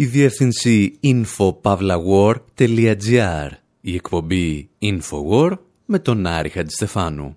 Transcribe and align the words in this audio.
Η 0.00 0.04
διεύθυνση 0.04 0.98
infopavlawar.gr 1.02 3.48
Η 3.80 3.94
εκπομπή 3.94 4.68
Infowar 4.80 5.52
με 5.84 5.98
τον 5.98 6.26
Άρη 6.26 6.48
Χατζηστεφάνου. 6.48 7.36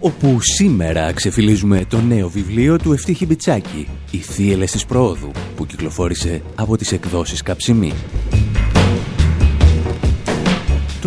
όπου 0.00 0.38
σήμερα 0.40 1.12
ξεφυλίζουμε 1.12 1.84
το 1.88 2.00
νέο 2.00 2.28
βιβλίο 2.28 2.78
του 2.78 2.92
Ευτύχη 2.92 3.26
Μπιτσάκη, 3.26 3.88
«Οι 4.10 4.16
θύελες 4.16 4.70
της 4.70 4.86
πρόοδου», 4.86 5.30
που 5.56 5.66
κυκλοφόρησε 5.66 6.42
από 6.54 6.76
τις 6.76 6.92
εκδόσεις 6.92 7.42
Καψιμή. 7.42 7.92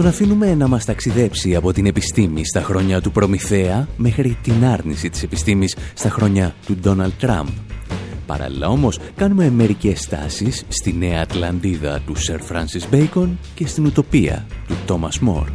Τον 0.01 0.09
αφήνουμε 0.09 0.55
να 0.55 0.67
μας 0.67 0.85
ταξιδέψει 0.85 1.55
από 1.55 1.73
την 1.73 1.85
επιστήμη 1.85 2.45
στα 2.45 2.61
χρόνια 2.61 3.01
του 3.01 3.11
Προμηθέα 3.11 3.87
μέχρι 3.97 4.37
την 4.41 4.65
άρνηση 4.65 5.09
της 5.09 5.23
επιστήμης 5.23 5.75
στα 5.93 6.09
χρόνια 6.09 6.55
του 6.65 6.75
Ντόναλτ 6.75 7.13
Τραμπ. 7.19 7.47
Παράλληλα 8.25 8.67
όμως 8.67 8.99
κάνουμε 9.15 9.49
μερικές 9.49 9.99
στάσεις 9.99 10.63
στη 10.67 10.93
Νέα 10.93 11.21
Ατλαντίδα 11.21 11.99
του 12.05 12.15
Σερ 12.15 12.41
Φράνσις 12.41 12.89
Μπέικον 12.89 13.39
και 13.55 13.67
στην 13.67 13.85
Ουτοπία 13.85 14.45
του 14.67 14.75
Τόμας 14.85 15.19
Μόρ. 15.19 15.47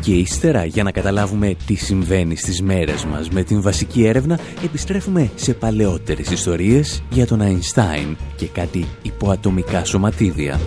Και 0.00 0.12
ύστερα, 0.12 0.64
για 0.64 0.82
να 0.82 0.90
καταλάβουμε 0.90 1.56
τι 1.66 1.74
συμβαίνει 1.74 2.36
στις 2.36 2.62
μέρες 2.62 3.04
μας 3.04 3.28
με 3.28 3.42
την 3.42 3.62
βασική 3.62 4.04
έρευνα, 4.04 4.38
επιστρέφουμε 4.64 5.30
σε 5.34 5.54
παλαιότερες 5.54 6.30
ιστορίες 6.30 7.02
για 7.10 7.26
τον 7.26 7.40
Αϊνστάιν 7.40 8.16
και 8.36 8.46
κάτι 8.46 8.86
υποατομικά 9.02 9.84
σωματίδια. 9.84 10.60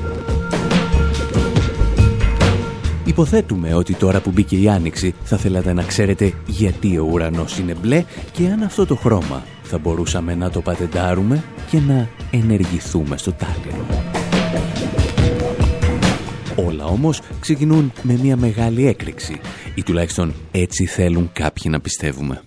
Υποθέτουμε 3.09 3.73
ότι 3.73 3.93
τώρα 3.93 4.19
που 4.19 4.31
μπήκε 4.31 4.55
η 4.55 4.69
Άνοιξη 4.69 5.13
θα 5.23 5.37
θέλατε 5.37 5.73
να 5.73 5.83
ξέρετε 5.83 6.33
γιατί 6.45 6.97
ο 6.97 7.07
ουρανός 7.11 7.57
είναι 7.57 7.75
μπλε 7.81 8.03
και 8.31 8.47
αν 8.47 8.63
αυτό 8.63 8.85
το 8.85 8.95
χρώμα 8.95 9.43
θα 9.63 9.77
μπορούσαμε 9.77 10.35
να 10.35 10.49
το 10.49 10.61
πατεντάρουμε 10.61 11.43
και 11.69 11.79
να 11.79 12.09
ενεργηθούμε 12.31 13.17
στο 13.17 13.31
τάκερο. 13.31 13.85
Όλα 16.55 16.85
όμως 16.85 17.21
ξεκινούν 17.39 17.91
με 18.01 18.19
μια 18.21 18.37
μεγάλη 18.37 18.87
έκρηξη 18.87 19.39
ή 19.75 19.83
τουλάχιστον 19.83 20.33
έτσι 20.51 20.85
θέλουν 20.85 21.29
κάποιοι 21.33 21.71
να 21.71 21.79
πιστεύουμε. 21.79 22.41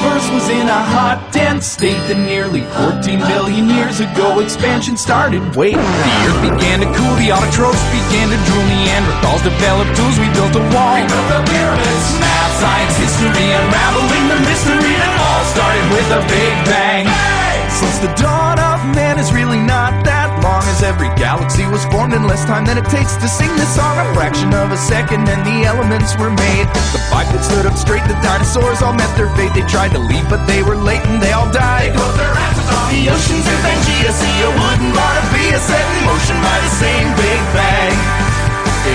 Universe 0.00 0.32
was 0.32 0.48
in 0.48 0.64
a 0.64 0.82
hot, 0.96 1.20
dense 1.28 1.68
state 1.76 2.00
that 2.08 2.16
nearly 2.16 2.64
14 2.80 3.20
billion 3.28 3.68
years 3.68 4.00
ago 4.00 4.40
expansion 4.40 4.96
started. 4.96 5.44
Wait, 5.52 5.76
the 5.76 6.14
earth 6.24 6.40
began 6.40 6.80
to 6.80 6.88
cool, 6.96 7.14
the 7.20 7.28
autotrophs 7.28 7.84
began 7.92 8.32
to 8.32 8.38
drool, 8.48 8.64
Neanderthals 8.64 9.44
developed 9.44 9.92
tools, 9.92 10.16
we 10.16 10.24
built 10.32 10.56
a 10.56 10.64
wall. 10.72 10.96
We 10.96 11.04
built 11.04 11.28
the 11.28 11.44
pyramids. 11.52 12.06
Math, 12.16 12.52
science, 12.64 12.96
history, 12.96 13.44
unraveling 13.52 14.24
the 14.32 14.40
mystery 14.48 14.94
that 15.04 15.12
all 15.20 15.44
started 15.52 15.84
with 15.92 16.08
a 16.16 16.20
big 16.32 16.54
bang. 16.64 17.04
Hey! 17.04 17.60
Since 17.68 18.00
the 18.00 18.12
dawn 18.16 18.56
of 18.56 18.80
man 18.96 19.20
is 19.20 19.36
really 19.36 19.60
not 19.60 19.92
that 20.08 20.19
long 20.42 20.64
as 20.72 20.82
every 20.82 21.08
galaxy 21.16 21.66
was 21.66 21.84
formed 21.92 22.12
in 22.12 22.24
less 22.24 22.44
time 22.44 22.64
than 22.64 22.78
it 22.78 22.88
takes 22.88 23.16
to 23.16 23.28
sing 23.28 23.50
this 23.56 23.68
song. 23.74 23.98
A 23.98 24.06
fraction 24.14 24.52
of 24.54 24.72
a 24.72 24.76
second 24.76 25.28
and 25.28 25.40
the 25.44 25.64
elements 25.68 26.16
were 26.16 26.30
made. 26.30 26.66
The 26.92 27.00
bipeds 27.12 27.46
stood 27.46 27.66
up 27.66 27.76
straight, 27.76 28.04
the 28.08 28.18
dinosaurs 28.24 28.82
all 28.82 28.94
met 28.94 29.10
their 29.16 29.30
fate. 29.36 29.52
They 29.54 29.66
tried 29.68 29.92
to 29.92 30.00
leave, 30.00 30.28
but 30.28 30.44
they 30.46 30.62
were 30.62 30.76
late 30.76 31.04
and 31.06 31.22
they 31.22 31.32
all 31.32 31.50
died. 31.52 31.92
They 31.92 32.16
their 32.16 32.34
answers 32.34 32.70
on 32.72 32.86
the 32.92 33.02
oceans 33.12 33.46
in 33.46 33.58
Pangea. 33.64 34.10
See 34.12 34.36
a 34.44 34.50
wooden 34.56 34.90
Barnabia 34.96 35.58
set 35.60 35.84
in 35.84 35.98
motion 36.08 36.36
by 36.40 36.56
the 36.60 36.72
same 36.80 37.08
Big 37.16 37.40
Bang. 37.56 37.94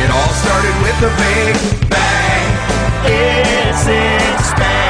It 0.01 0.09
all 0.09 0.33
started 0.41 0.75
with 0.81 0.97
a 1.09 1.11
Big 1.21 1.53
Bang. 1.89 2.45
It's 3.05 3.85
expanding 3.85 4.84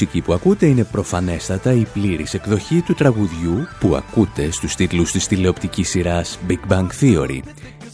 μουσική 0.00 0.20
που 0.20 0.32
ακούτε 0.32 0.66
είναι 0.66 0.84
προφανέστατα 0.84 1.72
η 1.72 1.86
πλήρης 1.92 2.34
εκδοχή 2.34 2.80
του 2.80 2.94
τραγουδιού 2.94 3.66
που 3.80 3.96
ακούτε 3.96 4.50
στους 4.50 4.74
τίτλους 4.74 5.12
της 5.12 5.26
τηλεοπτικής 5.26 5.88
σειράς 5.88 6.38
Big 6.48 6.72
Bang 6.72 6.86
Theory, 7.00 7.40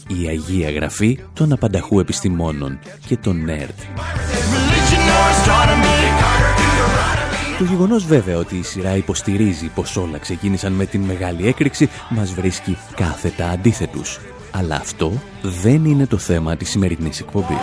η 0.07 0.27
Αγία 0.27 0.71
Γραφή 0.71 1.19
των 1.33 1.51
Απανταχού 1.51 1.99
Επιστημόνων 1.99 2.79
και 3.07 3.17
των 3.17 3.45
Nerd. 3.47 3.73
Το 7.57 7.63
γεγονός 7.63 8.05
βέβαια 8.05 8.37
ότι 8.37 8.55
η 8.55 8.63
σειρά 8.63 8.95
υποστηρίζει 8.95 9.71
πως 9.75 9.95
όλα 9.97 10.17
ξεκίνησαν 10.17 10.73
με 10.73 10.85
την 10.85 11.01
μεγάλη 11.01 11.47
έκρηξη 11.47 11.89
μας 12.09 12.33
βρίσκει 12.33 12.77
κάθετα 12.95 13.49
αντίθετους. 13.49 14.19
Αλλά 14.51 14.75
αυτό 14.75 15.21
δεν 15.41 15.85
είναι 15.85 16.07
το 16.07 16.17
θέμα 16.17 16.55
της 16.55 16.69
σημερινής 16.69 17.19
εκπομπής. 17.19 17.57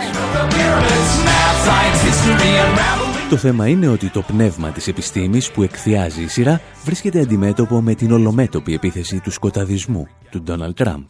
Το 3.29 3.37
θέμα 3.37 3.67
είναι 3.67 3.87
ότι 3.87 4.09
το 4.09 4.21
πνεύμα 4.21 4.69
της 4.69 4.87
επιστήμης 4.87 5.51
που 5.51 5.63
εκθιάζει 5.63 6.23
η 6.23 6.27
σειρά 6.27 6.61
βρίσκεται 6.83 7.19
αντιμέτωπο 7.19 7.81
με 7.81 7.95
την 7.95 8.11
ολομέτωπη 8.11 8.73
επίθεση 8.73 9.19
του 9.19 9.31
σκοταδισμού 9.31 10.07
του 10.29 10.41
Ντόναλτ 10.41 10.75
Τραμπ. 10.75 11.03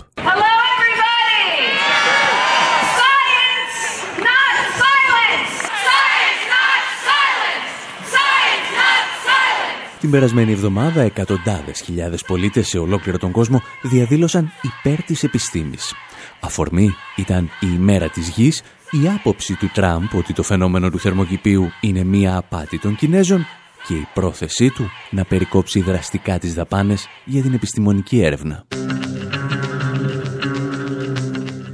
Την 10.00 10.14
περασμένη 10.14 10.52
εβδομάδα 10.52 11.02
εκατοντάδες 11.02 11.81
χιλιάδες 11.81 12.24
πολίτες 12.24 12.68
σε 12.68 12.78
ολόκληρο 12.78 13.18
τον 13.18 13.31
κόσμο 13.31 13.62
διαδήλωσαν 13.81 14.52
υπέρ 14.62 15.04
της 15.04 15.24
επιστήμης. 15.24 15.94
Αφορμή 16.40 16.96
ήταν 17.16 17.50
η 17.59 17.68
ημέρα 17.75 18.09
της 18.09 18.30
γης, 18.30 18.64
η 18.91 19.07
άποψη 19.19 19.56
του 19.56 19.69
Τραμπ 19.73 20.03
ότι 20.13 20.34
το 20.34 20.44
φαινόμενο 20.44 20.90
του 20.90 21.00
θερμοκηπίου 21.00 21.68
είναι 21.81 22.03
μία 22.03 22.38
απάτη 22.38 22.79
των 22.79 22.96
Κινέζων 22.96 23.46
και 23.88 23.94
η 23.94 24.07
πρόθεσή 24.13 24.69
του 24.69 24.90
να 25.09 25.25
περικόψει 25.25 25.81
δραστικά 25.81 26.40
τις 26.40 26.53
δαπάνες 26.53 27.07
για 27.25 27.41
την 27.41 27.53
επιστημονική 27.53 28.22
έρευνα. 28.22 28.66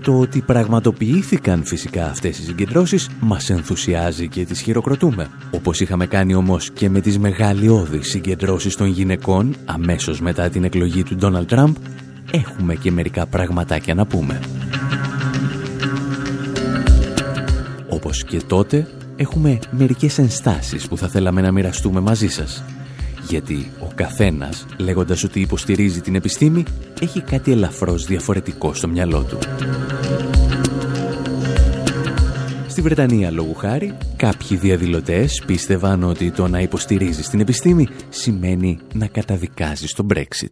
Το 0.04 0.20
ότι 0.20 0.42
πραγματοποιήθηκαν 0.42 1.64
φυσικά 1.64 2.06
αυτές 2.06 2.40
οι 2.40 2.44
συγκεντρώσεις 2.44 3.10
μας 3.20 3.50
ενθουσιάζει 3.50 4.28
και 4.28 4.46
τις 4.46 4.62
χειροκροτούμε. 4.62 5.30
Όπως 5.52 5.80
είχαμε 5.80 6.08
κάνει 6.08 6.36
όμως 6.36 6.72
και 6.72 6.90
με 6.90 7.02
τις 7.02 7.20
μεγαλειώδεις 7.20 8.10
συγκεντρώσεις 8.10 8.76
των 8.76 8.88
γυναικών 8.88 9.56
αμέσως 9.66 10.22
μετά 10.22 10.50
την 10.50 10.64
εκλογή 10.64 11.04
του 11.04 11.16
Ντόναλτ 11.16 11.48
Τραμπ, 11.48 11.76
έχουμε 12.32 12.76
και 12.76 12.92
μερικά 12.92 13.26
πραγματάκια 13.26 13.94
να 13.94 14.06
πούμε. 14.06 14.40
Όπως 17.94 18.24
και 18.24 18.42
τότε, 18.48 18.88
έχουμε 19.16 19.60
μερικές 19.72 20.18
ενστάσεις 20.18 20.88
που 20.88 20.98
θα 20.98 21.08
θέλαμε 21.08 21.42
να 21.42 21.52
μοιραστούμε 21.52 22.00
μαζί 22.00 22.28
σας. 22.28 22.64
Γιατί 23.28 23.72
ο 23.80 23.88
καθένας, 23.96 24.66
λέγοντας 24.78 25.24
ότι 25.24 25.40
υποστηρίζει 25.40 26.02
την 26.02 26.16
επιστήμη, 26.16 26.64
έχει 27.02 27.22
κάτι 27.22 27.52
ελαφρώς 27.52 28.06
διαφορετικό 28.06 28.74
στο 28.74 28.88
μυαλό 28.88 29.24
του. 29.24 29.38
Στη 32.72 32.82
Βρετανία, 32.82 33.32
λόγου 33.32 33.54
χάρη, 33.54 33.98
κάποιοι 34.16 34.58
διαδηλωτές 34.58 35.44
πίστευαν 35.46 36.04
ότι 36.04 36.32
το 36.32 36.48
να 36.48 36.60
υποστηρίζεις 36.60 37.30
την 37.30 37.40
επιστήμη 37.40 37.88
σημαίνει 38.10 38.80
να 38.94 39.08
καταδικάζεις 39.08 39.94
το 39.94 40.06
Brexit. 40.14 40.52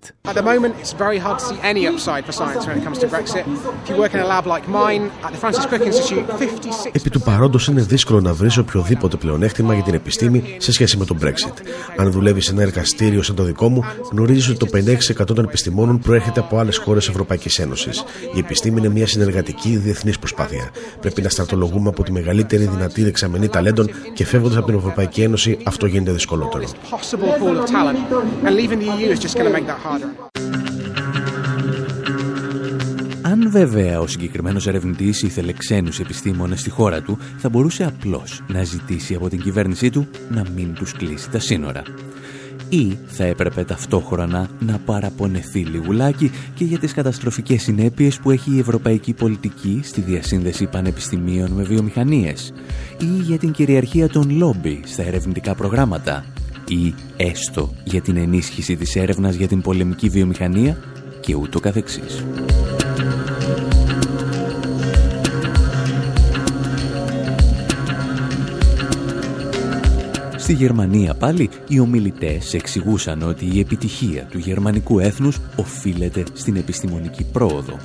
Επί 6.92 7.10
του 7.10 7.22
παρόντος 7.22 7.68
είναι 7.68 7.82
δύσκολο 7.82 8.22
να 8.22 8.34
βρεις 8.34 8.58
οποιοδήποτε 8.58 9.18
πλεονέκτημα 9.18 9.74
για 9.74 9.84
την 9.84 9.94
επιστήμη 9.94 10.56
σε 10.58 10.72
σχέση 10.72 10.98
με 10.98 11.06
τον 11.06 11.18
Brexit. 11.22 11.54
Αν 11.98 12.12
δουλεύεις 12.12 12.46
σε 12.46 12.52
ένα 12.52 12.62
εργαστήριο 12.62 13.22
σαν 13.22 13.36
το 13.36 13.44
δικό 13.44 13.70
μου, 13.70 13.84
γνωρίζεις 14.12 14.50
ότι 14.50 14.58
το 14.58 14.68
56% 15.22 15.26
των 15.26 15.44
επιστημόνων 15.44 16.00
προέρχεται 16.00 16.40
από 16.40 16.58
άλλες 16.58 16.78
χώρες 16.78 17.08
Ευρωπαϊκής 17.08 17.60
Ένωσης. 17.60 18.04
Η 18.36 18.40
επιστήμη 18.40 18.80
είναι 18.80 18.90
μια 18.90 19.08
συνεργατική 19.08 19.78
διεθνής 19.78 20.20
προσπάθεια. 20.20 20.70
Πρέπει 21.00 21.22
να 21.22 21.30
στρατολογούμε 21.30 21.90
από 21.90 22.04
τη 22.10 22.16
μεγαλύτερη 22.16 22.66
δυνατή 22.66 23.04
δεξαμενή 23.04 23.48
ταλέντων 23.48 23.90
και 24.14 24.26
φεύγοντας 24.26 24.58
από 24.58 24.66
την 24.66 24.76
Ευρωπαϊκή 24.76 25.22
Ένωση 25.22 25.58
αυτό 25.64 25.86
γίνεται 25.86 26.12
δυσκολότερο. 26.12 26.64
Αν 33.22 33.40
Αν 33.42 33.52
βέβαια 33.52 34.00
ο 34.00 34.08
συγκεκριμένος 34.08 34.68
ερευνητής 34.68 35.22
ήθελε 35.22 35.54
ξένους 35.54 36.00
επιστήμονες 36.00 36.60
στη 36.60 36.70
χώρα 36.70 37.02
του, 37.02 37.18
θα 37.38 37.50
μπορούσε 37.50 37.84
απλώς 37.84 38.44
να 38.48 38.64
ζητήσει 38.64 39.16
από 39.16 39.30
την 39.30 39.42
κυβέρνησή 39.42 39.90
του 39.90 40.08
να 40.30 40.44
μην 40.56 40.74
τους 40.74 40.94
κλείσει 40.94 41.30
τα 41.30 41.40
σύνορα 41.40 41.84
ή 42.70 42.98
θα 43.06 43.24
έπρεπε 43.24 43.64
ταυτόχρονα 43.64 44.50
να 44.60 44.80
παραπονεθεί 44.86 45.60
λιγουλάκι 45.60 46.32
και 46.54 46.64
για 46.64 46.80
τις 46.80 46.94
καταστροφικές 46.94 47.62
συνέπειες 47.62 48.20
που 48.20 48.32
έχει 48.32 48.56
η 48.56 48.60
ευρωπαϊκή 48.60 49.14
πολιτική 49.14 49.82
στη 49.84 50.02
διασύνδεση 50.02 50.66
πανεπιστημίων 50.66 51.52
με 51.52 51.64
βιομηχανίες 51.64 52.54
ή 53.02 53.22
για 53.22 53.38
την 53.38 53.52
κυριαρχία 53.52 54.10
των 54.10 54.30
λόμπι 54.38 54.82
στα 54.86 55.04
ερευνητικά 55.04 55.56
προγράμματα 55.56 56.26
ή 56.68 56.94
έστω 57.18 57.74
για 57.84 58.02
την 58.02 58.18
ενίσχυση 58.18 58.76
της 58.76 58.96
έρευνας 58.96 59.36
για 59.36 59.48
την 59.48 59.62
πολεμική 59.62 60.10
βιομηχανία 60.10 60.78
και 61.20 61.36
ούτω 61.36 61.60
καθεξής. 61.60 62.24
Στη 70.50 70.58
Γερμανία 70.58 71.14
πάλι 71.14 71.50
οι 71.68 71.80
ομιλητές 71.80 72.54
εξηγούσαν 72.54 73.22
ότι 73.22 73.46
η 73.54 73.60
επιτυχία 73.60 74.28
του 74.32 74.38
γερμανικού 74.38 75.00
έθνους 75.00 75.40
οφείλεται 75.56 76.24
στην 76.34 76.56
επιστημονική 76.56 77.26
πρόοδο. 77.32 77.78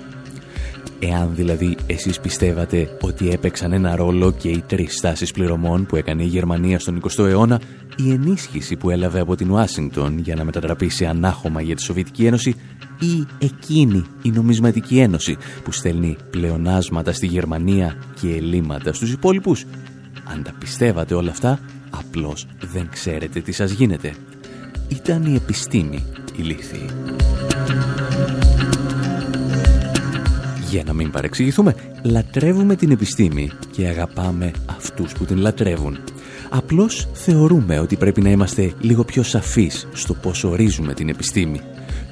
Εάν 0.99 1.31
δηλαδή 1.35 1.77
εσείς 1.87 2.21
πιστεύατε 2.21 2.97
ότι 3.01 3.31
έπαιξαν 3.31 3.73
ένα 3.73 3.97
ρόλο 3.97 4.33
και 4.33 4.49
οι 4.49 4.65
τρεις 4.67 4.97
στάσεις 4.97 5.31
πληρωμών 5.31 5.87
που 5.87 5.97
έκανε 5.97 6.23
η 6.23 6.27
Γερμανία 6.27 6.79
στον 6.79 7.03
20ο 7.03 7.27
αιώνα, 7.27 7.61
η 7.97 8.11
ενίσχυση 8.11 8.77
που 8.77 8.91
έλαβε 8.91 9.21
από 9.21 9.37
την 9.37 9.51
Ουάσιγκτον 9.51 10.19
για 10.19 10.35
να 10.35 10.45
μετατραπεί 10.45 10.89
σε 10.89 11.07
ανάχωμα 11.07 11.61
για 11.61 11.75
τη 11.75 11.83
Σοβιετική 11.83 12.27
Ένωση 12.27 12.55
ή 13.01 13.27
εκείνη 13.39 14.05
η 14.23 14.31
νομισματική 14.31 14.99
ένωση 14.99 15.37
που 15.65 15.73
στέλνει 15.73 16.17
πλεονάσματα 16.31 17.13
στη 17.13 17.27
Γερμανία 17.27 17.97
και 18.21 18.29
ελλείμματα 18.29 18.93
στους 18.93 19.13
υπόλοιπους. 19.13 19.65
Αν 20.25 20.43
τα 20.43 20.55
πιστεύατε 20.59 21.15
όλα 21.15 21.31
αυτά, 21.31 21.59
Απλώς 21.99 22.47
δεν 22.73 22.89
ξέρετε 22.91 23.41
τι 23.41 23.53
σας 23.53 23.71
γίνεται. 23.71 24.15
Ήταν 24.89 25.25
η 25.25 25.35
επιστήμη 25.35 26.05
ηλίθιη. 26.37 26.87
Για 30.71 30.83
να 30.87 30.93
μην 30.93 31.11
παρεξηγηθούμε, 31.11 31.75
λατρεύουμε 32.03 32.77
την 32.77 32.91
επιστήμη 32.91 33.51
και 33.71 33.87
αγαπάμε 33.87 34.51
αυτούς 34.67 35.13
που 35.13 35.25
την 35.25 35.37
λατρεύουν. 35.37 35.99
Απλώς 36.51 37.09
θεωρούμε 37.13 37.79
ότι 37.79 37.97
πρέπει 37.97 38.21
να 38.21 38.31
είμαστε 38.31 38.73
λίγο 38.81 39.05
πιο 39.05 39.23
σαφείς 39.23 39.89
στο 39.93 40.15
πώς 40.15 40.45
ορίζουμε 40.45 40.95
την 40.95 41.09
επιστήμη. 41.09 41.61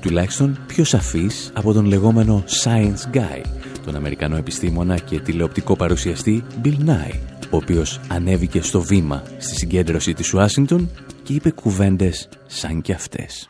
Τουλάχιστον 0.00 0.58
πιο 0.66 0.84
σαφείς 0.84 1.50
από 1.54 1.72
τον 1.72 1.84
λεγόμενο 1.84 2.44
Science 2.64 3.16
Guy, 3.16 3.44
τον 3.84 3.96
Αμερικανό 3.96 4.36
επιστήμονα 4.36 4.98
και 4.98 5.20
τηλεοπτικό 5.20 5.76
παρουσιαστή 5.76 6.44
Bill 6.64 6.76
Nye, 6.86 7.31
ο 7.52 7.56
οποίος 7.56 8.00
ανέβηκε 8.08 8.62
στο 8.62 8.80
βήμα 8.80 9.22
στη 9.38 9.54
συγκέντρωση 9.54 10.14
της 10.14 10.32
Ουάσιγκτον 10.32 10.90
και 11.22 11.32
είπε 11.32 11.50
κουβέντες 11.50 12.28
σαν 12.46 12.80
κι 12.80 12.92
αυτές. 12.92 13.48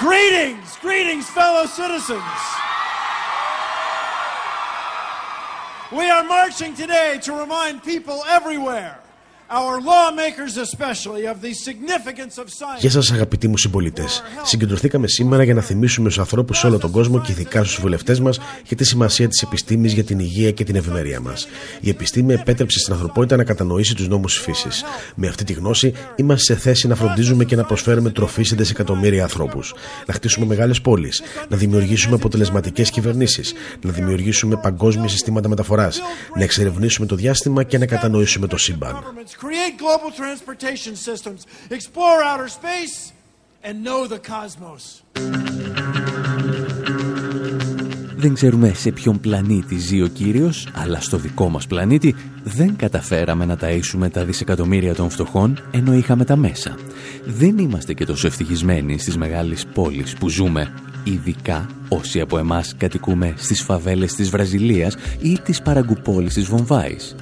Greetings, 0.00 0.70
greetings 0.86 1.26
fellow 1.38 1.64
citizens. 1.80 2.40
We 5.98 6.04
are 6.16 6.24
marching 6.24 6.72
today 6.74 7.10
to 7.26 7.30
remind 7.44 7.74
people 7.92 8.18
everywhere 8.38 9.01
Γεια 12.78 12.90
σας, 12.90 13.12
αγαπητοί 13.12 13.48
μου 13.48 13.56
συμπολίτε. 13.56 14.04
Συγκεντρωθήκαμε 14.42 15.08
σήμερα 15.08 15.42
για 15.42 15.54
να 15.54 15.60
θυμίσουμε 15.60 16.10
στους 16.10 16.22
ανθρώπους 16.22 16.58
σε 16.58 16.66
όλο 16.66 16.78
τον 16.78 16.90
κόσμο 16.90 17.20
και 17.20 17.32
ειδικά 17.32 17.64
στους 17.64 17.80
βουλευτές 17.80 18.20
μας 18.20 18.40
για 18.66 18.76
τη 18.76 18.84
σημασία 18.84 19.28
της 19.28 19.42
επιστήμης 19.42 19.92
για 19.92 20.04
την 20.04 20.18
υγεία 20.18 20.50
και 20.50 20.64
την 20.64 20.76
ευημερία 20.76 21.20
μας. 21.20 21.46
Η 21.80 21.88
επιστήμη 21.88 22.32
επέτρεψε 22.32 22.78
στην 22.78 22.92
ανθρωπότητα 22.92 23.36
να 23.36 23.44
κατανοήσει 23.44 23.94
τους 23.94 24.08
νόμους 24.08 24.34
της 24.34 24.42
φύσης. 24.42 24.84
Με 25.14 25.28
αυτή 25.28 25.44
τη 25.44 25.52
γνώση 25.52 25.92
είμαστε 26.16 26.54
σε 26.54 26.60
θέση 26.60 26.86
να 26.86 26.94
φροντίζουμε 26.94 27.44
και 27.44 27.56
να 27.56 27.64
προσφέρουμε 27.64 28.10
τροφή 28.10 28.42
σε 28.42 28.56
δισεκατομμύρια 28.56 29.22
ανθρώπους. 29.22 29.74
Να 30.06 30.14
χτίσουμε 30.14 30.46
μεγάλες 30.46 30.80
πόλεις, 30.80 31.22
να 31.48 31.56
δημιουργήσουμε 31.56 32.14
αποτελεσματικές 32.14 32.90
κυβερνήσεις, 32.90 33.52
να 33.82 33.90
δημιουργήσουμε 33.90 34.56
παγκόσμια 34.56 35.08
συστήματα 35.08 35.48
μεταφοράς, 35.48 36.00
να 36.36 36.42
εξερευνήσουμε 36.42 37.06
το 37.06 37.16
διάστημα 37.16 37.62
και 37.62 37.78
να 37.78 37.86
κατανοήσουμε 37.86 38.46
το 38.46 38.56
σύμπαν 38.56 38.96
create 39.42 39.74
global 39.84 40.10
transportation 40.22 40.94
systems, 41.08 41.40
explore 41.76 42.18
outer 42.30 42.48
space, 42.60 42.96
and 43.66 43.74
know 43.86 44.00
the 44.06 44.20
cosmos. 44.32 45.02
Δεν 48.16 48.34
ξέρουμε 48.34 48.72
σε 48.74 48.90
ποιον 48.90 49.20
πλανήτη 49.20 49.78
ζει 49.78 50.02
ο 50.02 50.06
Κύριος, 50.06 50.68
αλλά 50.74 51.00
στο 51.00 51.16
δικό 51.16 51.48
μας 51.48 51.66
πλανήτη 51.66 52.14
δεν 52.44 52.76
καταφέραμε 52.76 53.44
να 53.44 53.58
ταΐσουμε 53.60 54.10
τα 54.10 54.24
δισεκατομμύρια 54.24 54.94
των 54.94 55.10
φτωχών, 55.10 55.62
ενώ 55.70 55.94
είχαμε 55.94 56.24
τα 56.24 56.36
μέσα. 56.36 56.74
Δεν 57.24 57.58
είμαστε 57.58 57.92
και 57.92 58.04
τόσο 58.04 58.26
ευτυχισμένοι 58.26 58.98
στις 58.98 59.16
μεγάλες 59.16 59.66
πόλεις 59.74 60.14
που 60.14 60.28
ζούμε, 60.28 60.72
ειδικά 61.04 61.66
όσοι 61.88 62.20
από 62.20 62.38
εμάς 62.38 62.74
κατοικούμε 62.76 63.34
στις 63.36 63.62
φαβέλες 63.62 64.14
της 64.14 64.30
Βραζιλίας 64.30 64.96
ή 65.20 65.38
τις 65.38 65.62
παραγκουπόλεις 65.62 66.34
της 66.34 66.44
Βομβάης. 66.44 67.14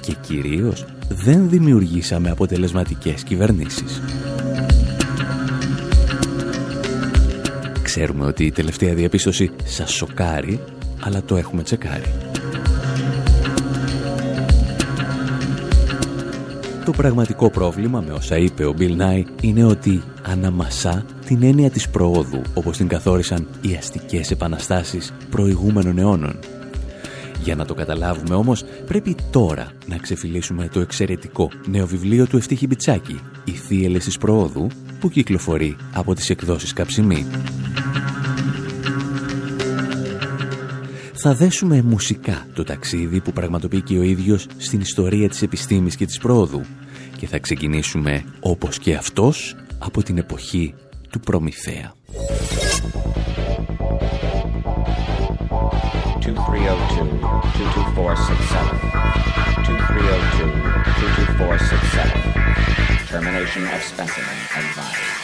Και 0.00 0.14
κυρίως 0.20 0.84
δεν 1.12 1.48
δημιουργήσαμε 1.48 2.30
αποτελεσματικές 2.30 3.22
κυβερνήσεις. 3.22 4.02
Ξέρουμε 7.82 8.26
ότι 8.26 8.44
η 8.44 8.50
τελευταία 8.50 8.94
διαπίστωση 8.94 9.50
σας 9.64 9.92
σοκάρει, 9.92 10.60
αλλά 11.00 11.22
το 11.22 11.36
έχουμε 11.36 11.62
τσεκάρει. 11.62 12.12
Το 16.84 16.92
πραγματικό 16.92 17.50
πρόβλημα 17.50 18.00
με 18.00 18.12
όσα 18.12 18.36
είπε 18.36 18.64
ο 18.64 18.74
Bill 18.78 18.96
Nye 19.00 19.24
είναι 19.40 19.64
ότι 19.64 20.02
αναμασά 20.22 21.04
την 21.26 21.42
έννοια 21.42 21.70
της 21.70 21.88
προόδου 21.88 22.42
όπως 22.54 22.76
την 22.76 22.88
καθόρισαν 22.88 23.48
οι 23.60 23.74
αστικές 23.74 24.30
επαναστάσεις 24.30 25.12
προηγούμενων 25.30 25.98
αιώνων 25.98 26.38
για 27.42 27.54
να 27.54 27.64
το 27.64 27.74
καταλάβουμε 27.74 28.34
όμως, 28.34 28.64
πρέπει 28.86 29.16
τώρα 29.30 29.72
να 29.86 29.96
ξεφυλίσουμε 29.96 30.68
το 30.68 30.80
εξαιρετικό 30.80 31.50
νέο 31.66 31.86
βιβλίο 31.86 32.26
του 32.26 32.36
Ευτύχη 32.36 32.66
Μπιτσάκη, 32.66 33.20
«Οι 33.44 33.50
θύελες 33.50 34.04
της 34.04 34.18
προόδου», 34.18 34.66
που 35.00 35.08
κυκλοφορεί 35.08 35.76
από 35.92 36.14
τις 36.14 36.30
εκδόσεις 36.30 36.72
Καψιμή. 36.72 37.26
Θα 41.12 41.34
δέσουμε 41.34 41.82
μουσικά 41.82 42.46
το 42.54 42.64
ταξίδι 42.64 43.20
που 43.20 43.32
πραγματοποιεί 43.32 43.80
και 43.80 43.98
ο 43.98 44.02
ίδιος 44.02 44.46
στην 44.56 44.80
ιστορία 44.80 45.28
της 45.28 45.42
επιστήμης 45.42 45.96
και 45.96 46.06
της 46.06 46.18
πρόοδου 46.18 46.62
και 47.16 47.26
θα 47.26 47.38
ξεκινήσουμε 47.38 48.24
όπως 48.40 48.78
και 48.78 48.94
αυτός 48.94 49.56
από 49.78 50.02
την 50.02 50.18
εποχή 50.18 50.74
του 51.10 51.20
Προμηθέα. 51.20 51.94
2302 56.22 57.18
22467. 57.18 58.78
2302 59.66 60.46
22467. 61.02 62.22
Termination 63.08 63.66
of 63.66 63.82
specimen 63.82 64.36
and. 64.56 65.21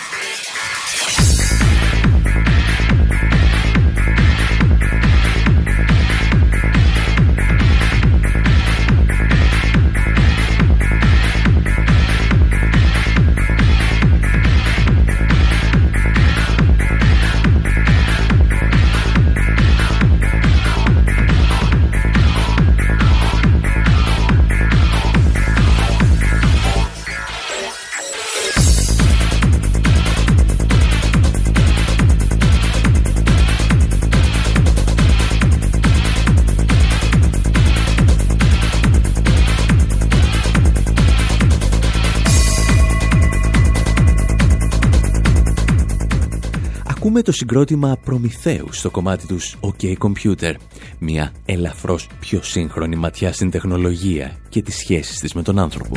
Advised. 47.18 47.28
το 47.28 47.32
συγκρότημα 47.32 47.98
Προμηθέου 48.04 48.72
στο 48.72 48.90
κομμάτι 48.90 49.26
τους 49.26 49.56
OK 49.60 49.94
Computer. 49.98 50.54
Μια 50.98 51.32
ελαφρώς 51.44 52.08
πιο 52.20 52.42
σύγχρονη 52.42 52.96
ματιά 52.96 53.32
στην 53.32 53.50
τεχνολογία 53.50 54.36
και 54.48 54.62
τις 54.62 54.76
σχέσεις 54.76 55.18
της 55.18 55.32
με 55.32 55.42
τον 55.42 55.58
άνθρωπο. 55.58 55.96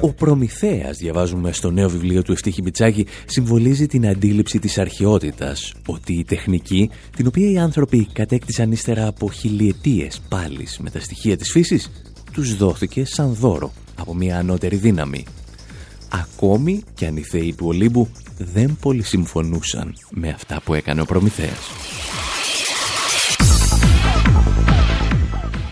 Ο 0.00 0.12
Προμηθέας, 0.12 0.96
διαβάζουμε 0.96 1.52
στο 1.52 1.70
νέο 1.70 1.88
βιβλίο 1.88 2.22
του 2.22 2.32
Ευτύχη 2.32 2.62
Μπιτσάκη, 2.62 3.06
συμβολίζει 3.26 3.86
την 3.86 4.06
αντίληψη 4.06 4.58
της 4.58 4.78
αρχαιότητας, 4.78 5.74
ότι 5.86 6.12
η 6.12 6.24
τεχνική, 6.24 6.90
την 7.16 7.26
οποία 7.26 7.50
οι 7.50 7.58
άνθρωποι 7.58 8.08
κατέκτησαν 8.12 8.72
ύστερα 8.72 9.06
από 9.06 9.30
χιλιετίες 9.30 10.20
πάλι 10.28 10.66
με 10.78 10.90
τα 10.90 11.00
στοιχεία 11.00 11.36
της 11.36 11.50
φύσης, 11.50 11.90
τους 12.32 12.56
δόθηκε 12.56 13.04
σαν 13.04 13.34
δώρο 13.34 13.72
από 13.96 14.14
μια 14.14 14.38
ανώτερη 14.38 14.76
δύναμη. 14.76 15.24
Ακόμη 16.20 16.82
και 16.94 17.06
αν 17.06 17.16
οι 17.16 17.22
θεοί 17.22 17.54
του 17.54 17.66
Ολύμπου 17.66 18.08
δεν 18.38 18.76
πολύ 18.80 19.02
συμφωνούσαν 19.02 19.94
με 20.10 20.28
αυτά 20.28 20.60
που 20.64 20.74
έκανε 20.74 21.00
ο 21.00 21.04
Προμηθέας. 21.04 21.70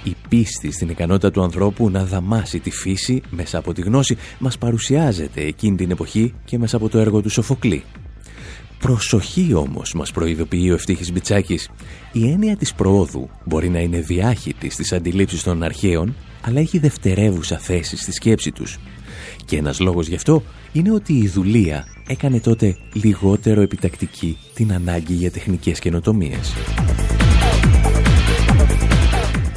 Η 0.05 0.17
πίστη 0.29 0.73
στην 0.73 0.89
ικανότητα 0.89 1.31
του 1.31 1.43
ανθρώπου 1.43 1.91
να 1.91 2.05
δαμάσει 2.05 2.61
τη 2.61 2.71
φύση 2.71 3.23
μέσα 3.31 3.59
από 3.59 3.73
τη 3.73 3.81
γνώση 3.81 4.17
μας 4.39 4.59
παρουσιάζεται 4.59 5.43
εκείνη 5.43 5.77
την 5.77 5.91
εποχή 5.91 6.35
και 6.45 6.59
μέσα 6.59 6.77
από 6.77 6.89
το 6.89 6.99
έργο 6.99 7.21
του 7.21 7.31
Σοφοκλή. 7.31 7.83
Προσοχή 8.79 9.55
όμως 9.55 9.95
μας 9.95 10.13
προειδοποιεί 10.13 10.69
ο 10.71 10.75
Ευτύχης 10.75 11.13
Μπιτσάκης. 11.13 11.71
Η 12.13 12.31
έννοια 12.31 12.57
της 12.57 12.75
προόδου 12.75 13.29
μπορεί 13.45 13.69
να 13.69 13.79
είναι 13.79 14.01
διάχυτη 14.01 14.71
στις 14.71 14.93
αντιλήψεις 14.93 15.43
των 15.43 15.63
αρχαίων, 15.63 16.15
αλλά 16.41 16.61
έχει 16.61 16.79
δευτερεύουσα 16.79 17.59
θέση 17.59 17.97
στη 17.97 18.13
σκέψη 18.13 18.51
τους. 18.53 18.79
Και 19.53 19.59
ένας 19.59 19.81
λόγος 19.81 20.09
γι' 20.09 20.15
αυτό 20.15 20.43
είναι 20.73 20.93
ότι 20.93 21.13
η 21.13 21.29
δουλεία 21.29 21.85
έκανε 22.07 22.41
τότε 22.41 22.77
λιγότερο 22.93 23.61
επιτακτική 23.61 24.39
την 24.55 24.73
ανάγκη 24.73 25.15
για 25.15 25.31
τεχνικές 25.31 25.79
καινοτομίες. 25.79 26.53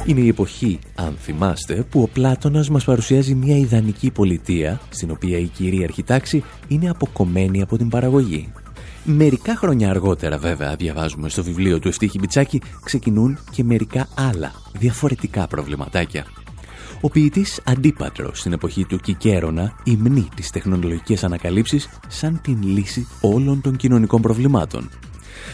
Είναι 0.06 0.20
η 0.20 0.28
εποχή, 0.28 0.78
αν 0.94 1.16
θυμάστε, 1.20 1.74
που 1.90 2.02
ο 2.02 2.08
Πλάτωνας 2.08 2.70
μας 2.70 2.84
παρουσιάζει 2.84 3.34
μια 3.34 3.56
ιδανική 3.56 4.10
πολιτεία, 4.10 4.80
στην 4.88 5.10
οποία 5.10 5.38
η 5.38 5.46
κυρίαρχη 5.46 6.02
τάξη 6.02 6.42
είναι 6.68 6.90
αποκομμένη 6.90 7.62
από 7.62 7.76
την 7.76 7.88
παραγωγή. 7.88 8.52
Μερικά 9.04 9.56
χρόνια 9.56 9.90
αργότερα 9.90 10.38
βέβαια, 10.38 10.76
διαβάζουμε 10.76 11.28
στο 11.28 11.42
βιβλίο 11.42 11.78
του 11.78 11.88
Ευτύχη 11.88 12.18
Μπιτσάκη, 12.18 12.60
ξεκινούν 12.84 13.38
και 13.50 13.64
μερικά 13.64 14.08
άλλα, 14.14 14.52
διαφορετικά 14.78 15.46
προβληματάκια. 15.46 16.26
Ο 17.06 17.08
ποιητής 17.08 17.60
Αντίπατρος 17.64 18.38
στην 18.38 18.52
εποχή 18.52 18.84
του 18.84 18.98
Κικέρονα 18.98 19.72
υμνεί 19.84 20.28
τις 20.36 20.50
τεχνολογικές 20.50 21.24
ανακαλύψεις 21.24 21.88
σαν 22.08 22.40
την 22.42 22.62
λύση 22.62 23.06
όλων 23.20 23.60
των 23.60 23.76
κοινωνικών 23.76 24.22
προβλημάτων 24.22 24.88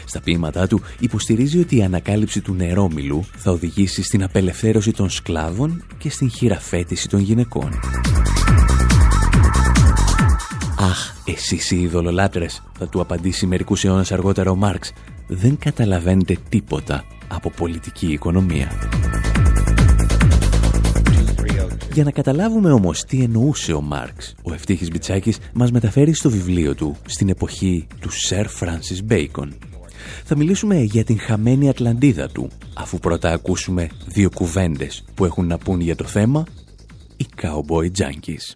στα 0.04 0.20
ποίηματά 0.20 0.66
του 0.66 0.80
υποστηρίζει 0.98 1.58
ότι 1.58 1.76
η 1.76 1.82
ανακάλυψη 1.82 2.40
του 2.40 2.54
νερόμιλου 2.54 3.24
θα 3.36 3.50
οδηγήσει 3.50 4.02
στην 4.02 4.22
απελευθέρωση 4.22 4.90
των 4.92 5.10
σκλάβων 5.10 5.84
και 5.98 6.10
στην 6.10 6.30
χειραφέτηση 6.30 7.08
των 7.08 7.20
γυναικών. 7.20 7.80
«Αχ, 10.78 11.14
εσείς 11.24 11.70
οι 11.70 11.80
ειδωλολάτρες», 11.80 12.62
θα 12.78 12.88
του 12.88 13.00
απαντήσει 13.00 13.46
μερικούς 13.46 13.84
αιώνες 13.84 14.12
αργότερα 14.12 14.50
ο 14.50 14.56
Μάρξ, 14.56 14.92
«δεν 15.26 15.58
καταλαβαίνετε 15.58 16.36
τίποτα 16.48 17.04
από 17.28 17.50
πολιτική 17.50 18.12
οικονομία». 18.12 18.72
Για 21.92 22.04
να 22.04 22.10
καταλάβουμε 22.10 22.72
όμως 22.72 23.04
τι 23.04 23.22
εννοούσε 23.22 23.72
ο 23.72 23.80
Μάρξ, 23.80 24.34
ο 24.42 24.52
Ευτύχης 24.52 24.88
Μπιτσάκης 24.90 25.38
μας 25.52 25.70
μεταφέρει 25.70 26.14
στο 26.14 26.30
βιβλίο 26.30 26.74
του 26.74 26.96
στην 27.06 27.28
εποχή 27.28 27.86
του 28.00 28.10
Σερ 28.10 28.48
Φράνσις 28.48 29.04
Μπέικον 29.04 29.54
θα 30.24 30.36
μιλήσουμε 30.36 30.76
για 30.76 31.04
την 31.04 31.18
χαμένη 31.20 31.68
Ατλαντίδα 31.68 32.28
του, 32.28 32.50
αφού 32.74 32.98
πρώτα 32.98 33.32
ακούσουμε 33.32 33.88
δύο 34.06 34.30
κουβέντες 34.34 35.04
που 35.14 35.24
έχουν 35.24 35.46
να 35.46 35.58
πούν 35.58 35.80
για 35.80 35.96
το 35.96 36.04
θέμα 36.04 36.44
οι 37.16 37.26
Cowboy 37.42 37.86
Junkies. 37.98 38.54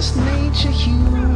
Nature 0.00 0.70
human 0.70 1.29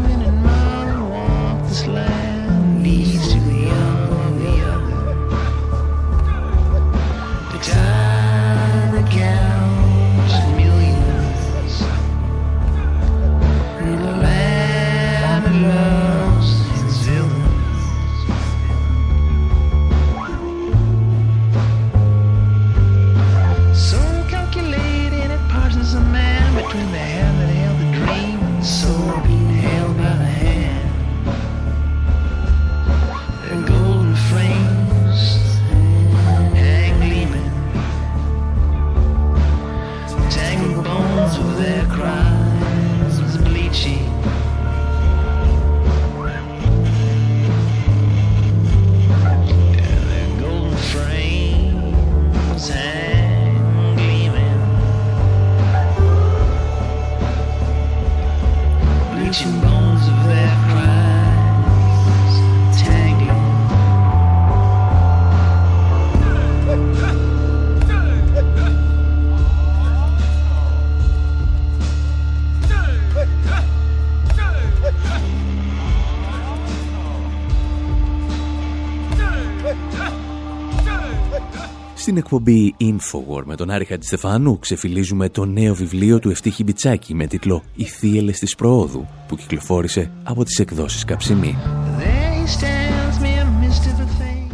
Στην 82.14 82.26
εκπομπή 82.26 82.74
Infowar 82.80 83.42
με 83.44 83.56
τον 83.56 83.70
Άρη 83.70 83.84
Χατζηστεφάνου 83.84 84.58
ξεφυλίζουμε 84.58 85.28
το 85.28 85.44
νέο 85.44 85.74
βιβλίο 85.74 86.18
του 86.18 86.30
Ευτύχη 86.30 86.64
Μπιτσάκη 86.64 87.14
με 87.14 87.26
τίτλο 87.26 87.62
«Οι 87.74 87.84
θύελες 87.84 88.38
της 88.38 88.54
προόδου» 88.54 89.06
που 89.28 89.36
κυκλοφόρησε 89.36 90.10
από 90.22 90.44
τις 90.44 90.58
εκδόσεις 90.58 91.04
Καψιμή. 91.04 91.56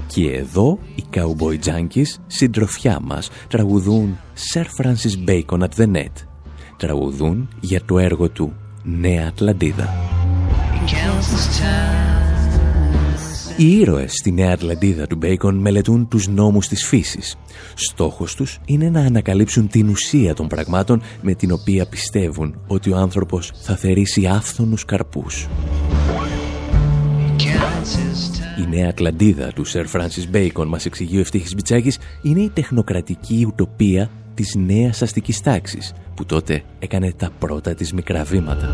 Και 0.07 0.31
εδώ 0.31 0.79
οι 0.95 1.05
Cowboy 1.15 1.59
Junkies, 1.65 2.21
συντροφιά 2.27 3.01
μας, 3.01 3.31
τραγουδούν 3.49 4.19
Sir 4.53 4.65
Francis 4.65 5.29
Bacon 5.29 5.61
at 5.61 5.71
the 5.77 5.97
Net. 5.97 6.13
Τραγουδούν 6.77 7.49
για 7.61 7.85
το 7.85 7.99
έργο 7.99 8.29
του 8.29 8.53
«Νέα 8.83 9.27
Ατλαντίδα». 9.29 9.89
Οι 13.57 13.79
ήρωες 13.79 14.13
στη 14.13 14.33
Νέα 14.33 14.53
Ατλαντίδα 14.53 15.07
του 15.07 15.17
Μπέικον 15.17 15.55
μελετούν 15.55 16.09
τους 16.09 16.29
νόμους 16.29 16.69
της 16.69 16.87
φύσης. 16.87 17.37
Στόχος 17.75 18.35
τους 18.35 18.61
είναι 18.65 18.91
να 18.91 19.01
ανακαλύψουν 19.01 19.69
την 19.69 19.89
ουσία 19.89 20.35
των 20.35 20.49
πραγμάτων 20.49 21.03
με 21.23 21.35
την 21.35 21.53
οποία 21.53 21.87
πιστεύουν 21.87 22.61
ότι 22.67 22.91
ο 22.91 22.97
άνθρωπος 22.97 23.53
θα 23.63 23.77
θερήσει 23.77 24.27
άφθονους 24.27 24.85
καρπούς. 24.85 25.49
Η 28.59 28.77
Νέα 28.77 28.89
Ατλαντίδα 28.89 29.53
του 29.53 29.65
Σερ 29.65 29.87
Φράνσις 29.87 30.31
Μπέικον, 30.31 30.69
μας 30.69 30.87
εξηγεί 30.87 31.17
ο 31.17 31.21
Ευτύχης 31.21 31.55
Μπιτσάκης, 31.55 31.99
είναι 32.23 32.41
η 32.41 32.51
τεχνοκρατική 32.51 33.45
ουτοπία 33.49 34.11
της 34.35 34.55
νέας 34.55 35.03
αστικής 35.03 35.41
τάξης, 35.41 35.93
που 36.15 36.25
τότε 36.25 36.63
έκανε 36.79 37.13
τα 37.17 37.31
πρώτα 37.39 37.75
της 37.75 37.93
μικρά 37.93 38.25
βήματα. 38.25 38.69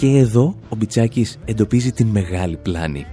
Και 0.00 0.06
εδώ 0.06 0.54
ο 0.68 0.76
Μπιτσάκης 0.76 1.38
εντοπίζει 1.44 1.92
την 1.92 2.06
μεγάλη 2.06 2.56
πλάνη. 2.56 3.06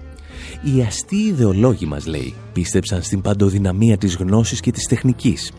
Οι 0.64 0.82
αστείοι 0.82 1.26
ιδεολόγοι 1.28 1.86
μας, 1.86 2.06
λέει, 2.06 2.34
πίστεψαν 2.54 3.02
στην 3.02 3.22
παντοδυναμία 3.22 3.98
της 3.98 4.16
γνώσης 4.16 4.60
και 4.60 4.72
της 4.72 4.88
τεχνικής. 4.88 5.52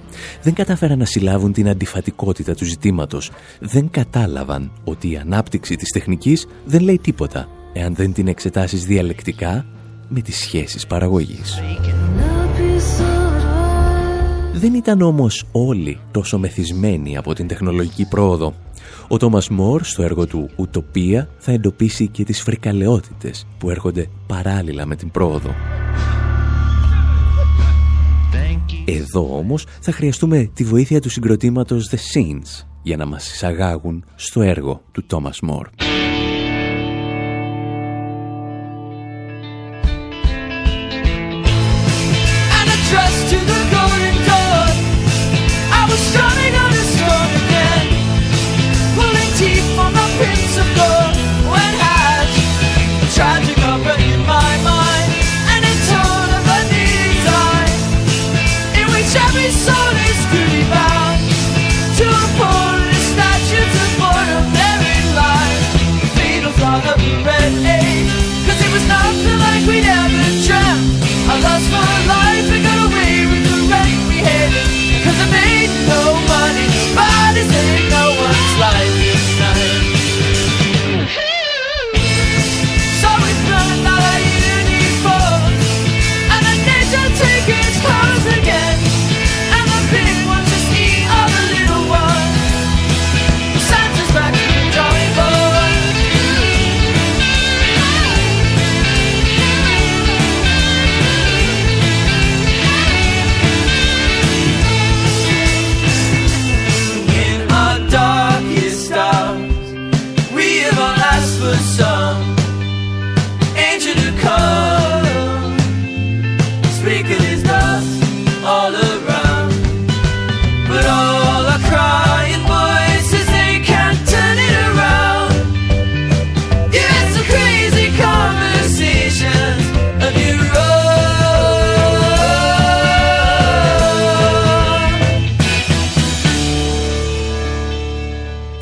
Δεν 0.42 0.54
κατάφεραν 0.54 0.98
να 0.98 1.04
συλλάβουν 1.04 1.52
την 1.52 1.68
αντιφατικότητα 1.68 2.54
του 2.54 2.64
ζητήματος. 2.64 3.30
Δεν 3.60 3.90
κατάλαβαν 3.90 4.72
ότι 4.84 5.10
η 5.10 5.16
ανάπτυξη 5.16 5.76
της 5.76 5.90
τεχνικής 5.90 6.46
δεν 6.64 6.80
λέει 6.80 6.98
τίποτα, 7.02 7.48
εάν 7.72 7.94
δεν 7.94 8.12
την 8.12 8.28
εξετάσεις 8.28 8.84
διαλεκτικά 8.84 9.66
με 10.08 10.20
τις 10.20 10.36
σχέσεις 10.36 10.86
παραγωγής. 10.86 11.60
Δεν 14.54 14.74
ήταν 14.74 15.02
όμως 15.02 15.44
όλοι 15.52 15.98
τόσο 16.10 16.38
μεθυσμένοι 16.38 17.16
από 17.16 17.34
την 17.34 17.46
τεχνολογική 17.46 18.08
πρόοδο. 18.08 18.54
Ο 19.10 19.16
Τόμας 19.16 19.48
Μόρ 19.48 19.82
στο 19.84 20.02
έργο 20.02 20.26
του 20.26 20.50
«Ουτοπία» 20.56 21.28
θα 21.38 21.52
εντοπίσει 21.52 22.08
και 22.08 22.24
τις 22.24 22.42
φρικαλαιότητες 22.42 23.46
που 23.58 23.70
έρχονται 23.70 24.08
παράλληλα 24.26 24.86
με 24.86 24.96
την 24.96 25.10
πρόοδο. 25.10 25.54
Εδώ 28.84 29.36
όμως 29.36 29.66
θα 29.80 29.92
χρειαστούμε 29.92 30.50
τη 30.54 30.64
βοήθεια 30.64 31.00
του 31.00 31.10
συγκροτήματος 31.10 31.90
The 31.90 31.96
Scenes 31.96 32.66
για 32.82 32.96
να 32.96 33.06
μας 33.06 33.32
εισαγάγουν 33.32 34.04
στο 34.14 34.42
έργο 34.42 34.82
του 34.92 35.06
Τόμας 35.06 35.40
Μόρ. 35.40 35.68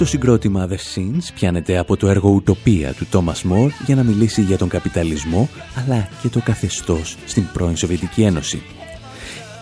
Συγκρότημα 0.06 0.68
The 0.70 0.74
Sins 0.94 1.22
πιάνεται 1.34 1.78
από 1.78 1.96
το 1.96 2.08
έργο 2.08 2.30
«Ουτοπία» 2.30 2.92
του 2.92 3.06
Thomas 3.12 3.52
More 3.52 3.70
για 3.86 3.94
να 3.94 4.02
μιλήσει 4.02 4.42
για 4.42 4.58
τον 4.58 4.68
καπιταλισμό 4.68 5.48
αλλά 5.74 6.08
και 6.22 6.28
το 6.28 6.40
καθεστώς 6.40 7.16
στην 7.26 7.44
πρώην 7.52 7.76
Σοβιετική 7.76 8.22
Ένωση. 8.22 8.62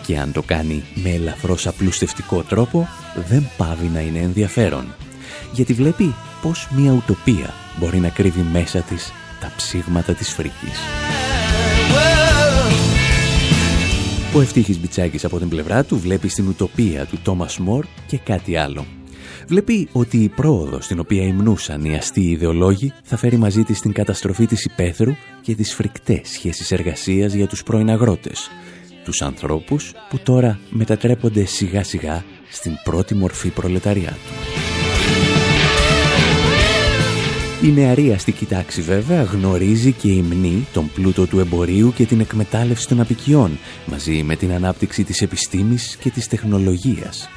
Και 0.05 0.17
αν 0.17 0.31
το 0.31 0.41
κάνει 0.41 0.83
με 0.95 1.09
ελαφρώς 1.09 1.67
απλουστευτικό 1.67 2.43
τρόπο, 2.43 2.87
δεν 3.27 3.49
πάβει 3.57 3.87
να 3.93 3.99
είναι 3.99 4.19
ενδιαφέρον. 4.19 4.93
Γιατί 5.53 5.73
βλέπει 5.73 6.15
πως 6.41 6.67
μια 6.75 6.91
ουτοπία 6.91 7.53
μπορεί 7.79 7.99
να 7.99 8.09
κρύβει 8.09 8.41
μέσα 8.51 8.79
της 8.79 9.11
τα 9.39 9.51
ψήγματα 9.55 10.13
της 10.13 10.29
φρίκης. 10.33 10.79
Ο 14.35 14.41
Ευτύχης 14.41 14.79
Μπιτσάκης 14.79 15.25
από 15.25 15.39
την 15.39 15.49
πλευρά 15.49 15.83
του 15.83 15.99
βλέπει 15.99 16.27
στην 16.27 16.47
ουτοπία 16.47 17.05
του 17.05 17.19
Thomas 17.25 17.67
More 17.67 17.83
και 18.07 18.17
κάτι 18.17 18.57
άλλο 18.57 18.85
βλέπει 19.47 19.87
ότι 19.91 20.17
η 20.17 20.29
πρόοδο 20.29 20.81
στην 20.81 20.99
οποία 20.99 21.23
υμνούσαν 21.23 21.85
οι 21.85 21.95
αστείοι 21.95 22.29
ιδεολόγοι 22.31 22.93
θα 23.03 23.17
φέρει 23.17 23.37
μαζί 23.37 23.63
της 23.63 23.79
την 23.79 23.93
καταστροφή 23.93 24.45
της 24.45 24.65
υπαίθρου 24.65 25.15
και 25.41 25.55
τις 25.55 25.73
φρικτές 25.73 26.29
σχέσεις 26.29 26.71
εργασίας 26.71 27.33
για 27.33 27.47
τους 27.47 27.63
πρώην 27.63 27.89
αγρότες. 27.89 28.49
Τους 29.03 29.21
ανθρώπους 29.21 29.93
που 30.09 30.17
τώρα 30.17 30.59
μετατρέπονται 30.69 31.45
σιγά 31.45 31.83
σιγά 31.83 32.23
στην 32.49 32.71
πρώτη 32.83 33.15
μορφή 33.15 33.49
προλεταριάτου. 33.49 34.33
Η 37.63 37.67
νεαρή 37.67 38.11
αστική 38.11 38.45
τάξη 38.45 38.81
βέβαια 38.81 39.23
γνωρίζει 39.23 39.91
και 39.91 40.11
υμνεί 40.11 40.67
τον 40.73 40.91
πλούτο 40.93 41.25
του 41.27 41.39
εμπορίου 41.39 41.93
και 41.95 42.05
την 42.05 42.19
εκμετάλλευση 42.19 42.87
των 42.87 42.99
απικιών 42.99 43.57
μαζί 43.85 44.23
με 44.23 44.35
την 44.35 44.51
ανάπτυξη 44.51 45.03
της 45.03 45.21
επιστήμης 45.21 45.95
και 45.95 46.09
της 46.09 46.27
τεχνολογίας 46.27 47.29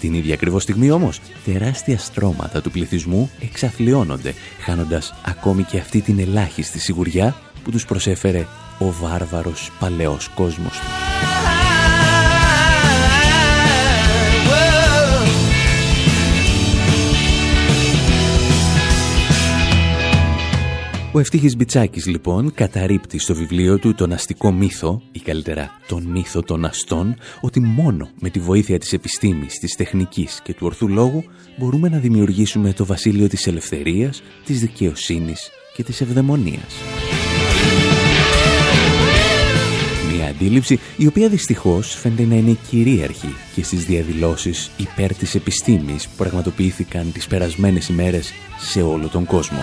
την 0.00 0.14
ίδια 0.14 0.34
ακριβώς 0.34 0.62
στιγμή 0.62 0.90
όμως, 0.90 1.20
τεράστια 1.44 1.98
στρώματα 1.98 2.60
του 2.60 2.70
πληθυσμού 2.70 3.30
εξαθλιώνονται, 3.40 4.34
χάνοντας 4.60 5.14
ακόμη 5.24 5.62
και 5.62 5.78
αυτή 5.78 6.00
την 6.00 6.18
ελάχιστη 6.18 6.78
σιγουριά 6.78 7.36
που 7.64 7.70
τους 7.70 7.84
προσέφερε 7.84 8.46
ο 8.78 8.92
βάρβαρος 8.92 9.70
παλαιός 9.78 10.28
κόσμος. 10.28 10.80
Ο 21.16 21.18
Ευτύχης 21.18 21.56
Μπιτσάκης 21.56 22.06
λοιπόν 22.06 22.54
καταρρύπτει 22.54 23.18
στο 23.18 23.34
βιβλίο 23.34 23.78
του 23.78 23.94
τον 23.94 24.12
αστικό 24.12 24.52
μύθο 24.52 25.02
ή 25.12 25.20
καλύτερα 25.20 25.70
τον 25.86 26.02
μύθο 26.02 26.42
των 26.42 26.64
αστών 26.64 27.16
ότι 27.40 27.60
μόνο 27.60 28.08
με 28.20 28.30
τη 28.30 28.38
βοήθεια 28.38 28.78
της 28.78 28.92
επιστήμης, 28.92 29.58
της 29.58 29.74
τεχνικής 29.76 30.40
και 30.42 30.54
του 30.54 30.66
ορθού 30.66 30.88
λόγου 30.88 31.24
μπορούμε 31.56 31.88
να 31.88 31.98
δημιουργήσουμε 31.98 32.72
το 32.72 32.86
βασίλειο 32.86 33.28
της 33.28 33.46
ελευθερίας, 33.46 34.22
της 34.44 34.60
δικαιοσύνης 34.60 35.50
και 35.74 35.82
της 35.82 36.00
ευδαιμονίας. 36.00 36.74
Μια 40.14 40.26
αντίληψη 40.26 40.78
η 40.96 41.06
οποία 41.06 41.28
δυστυχώς 41.28 41.94
φαίνεται 41.94 42.24
να 42.24 42.34
είναι 42.34 42.56
κυρίαρχη 42.68 43.34
και 43.54 43.62
στις 43.62 43.84
διαδηλώσεις 43.84 44.70
υπέρ 44.76 45.14
της 45.14 45.34
επιστήμης 45.34 46.08
που 46.08 46.14
πραγματοποιήθηκαν 46.16 47.12
τις 47.12 47.26
περασμένες 47.26 47.88
ημέρες 47.88 48.32
σε 48.58 48.82
όλο 48.82 49.08
τον 49.08 49.24
κόσμο. 49.24 49.58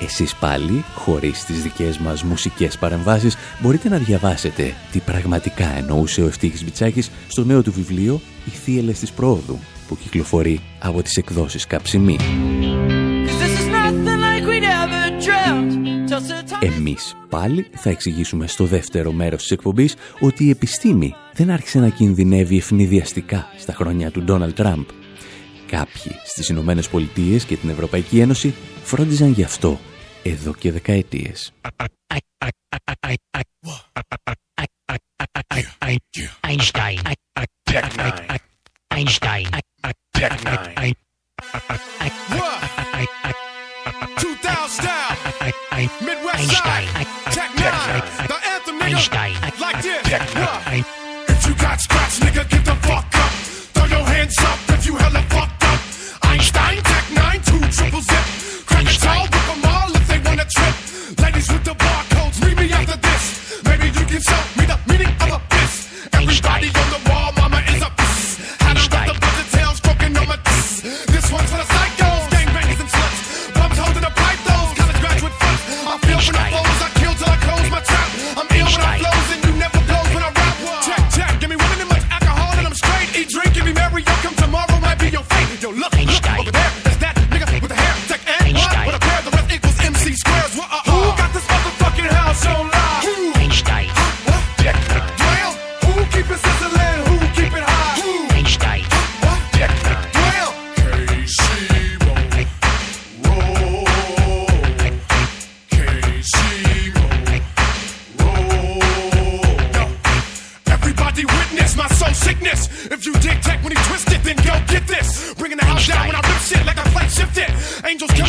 Εσείς 0.00 0.34
πάλι, 0.34 0.84
χωρίς 0.94 1.44
τις 1.44 1.62
δικές 1.62 1.98
μας 1.98 2.22
μουσικές 2.22 2.78
παρεμβάσεις, 2.78 3.36
μπορείτε 3.60 3.88
να 3.88 3.96
διαβάσετε 3.96 4.74
τι 4.92 4.98
πραγματικά 4.98 5.76
εννοούσε 5.76 6.22
ο 6.22 6.26
Ευτύχης 6.26 6.64
Μπιτσάκης 6.64 7.10
στο 7.28 7.44
νέο 7.44 7.62
του 7.62 7.72
βιβλίο 7.72 8.20
«Οι 8.44 8.50
θύελες 8.50 8.98
της 8.98 9.10
πρόοδου» 9.10 9.58
που 9.88 9.96
κυκλοφορεί 9.96 10.60
από 10.78 11.02
τις 11.02 11.16
εκδόσεις 11.16 11.66
Καψιμή. 11.66 12.16
Εμείς 16.60 17.14
πάλι 17.28 17.66
θα 17.74 17.90
εξηγήσουμε 17.90 18.46
στο 18.46 18.64
δεύτερο 18.64 19.12
μέρος 19.12 19.40
της 19.40 19.50
εκπομπής 19.50 19.94
ότι 20.20 20.44
η 20.44 20.50
επιστήμη 20.50 21.14
δεν 21.32 21.50
άρχισε 21.50 21.78
να 21.78 21.88
κινδυνεύει 21.88 22.56
ευνηδιαστικά 22.56 23.46
στα 23.58 23.72
χρόνια 23.72 24.10
του 24.10 24.22
Ντόναλτ 24.22 24.54
Τραμπ. 24.54 24.84
Κάποιοι 25.72 26.12
στις 26.24 26.48
Ηνωμένες 26.48 26.88
Πολιτείες 26.88 27.44
και 27.44 27.56
την 27.56 27.68
Ευρωπαϊκή 27.68 28.20
Ένωση 28.20 28.54
φρόντιζαν 28.82 29.32
γι' 29.32 29.42
αυτό 29.42 29.80
εδώ 30.22 30.54
και 30.54 30.72
δεκαετίες. 30.72 31.52
Einstein. 36.48 37.21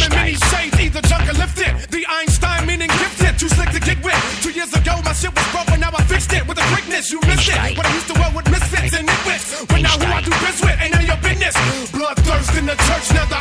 selling 0.04 0.16
many 0.18 0.36
shades, 0.36 0.80
either 0.80 1.02
junk 1.02 1.30
or 1.30 1.34
lift 1.34 1.60
it. 1.60 1.92
The 1.92 2.06
Einstein 2.08 2.68
meaning 2.68 2.90
gifted, 2.90 3.40
too 3.40 3.50
slick 3.50 3.70
to 3.72 3.80
kick 3.80 4.04
with. 4.04 4.18
Two 4.42 4.52
years 4.52 4.74
ago, 4.74 5.00
my 5.04 5.14
shit 5.14 5.34
was 5.34 5.48
broken, 5.52 5.80
now 5.80 5.92
I 5.94 6.04
fixed 6.04 6.34
it 6.34 6.48
with 6.48 6.58
a 6.58 6.66
quickness. 6.74 7.12
You 7.12 7.20
missed 7.22 7.50
it. 7.50 7.78
What 7.78 7.86
I 7.86 7.94
used 7.94 8.08
to 8.08 8.20
work 8.20 8.34
with 8.36 8.50
misfits 8.50 8.96
and 8.96 9.08
nitwits. 9.08 9.68
But 9.68 9.82
now 9.82 9.96
who 9.98 10.08
I 10.12 10.22
do 10.22 10.32
biz 10.44 10.62
with 10.62 10.82
ain't 10.82 10.94
none 10.94 11.06
your 11.06 11.20
business. 11.24 11.56
Bloodthirst 11.92 12.58
in 12.60 12.66
the 12.66 12.76
church, 12.76 13.08
now 13.14 13.33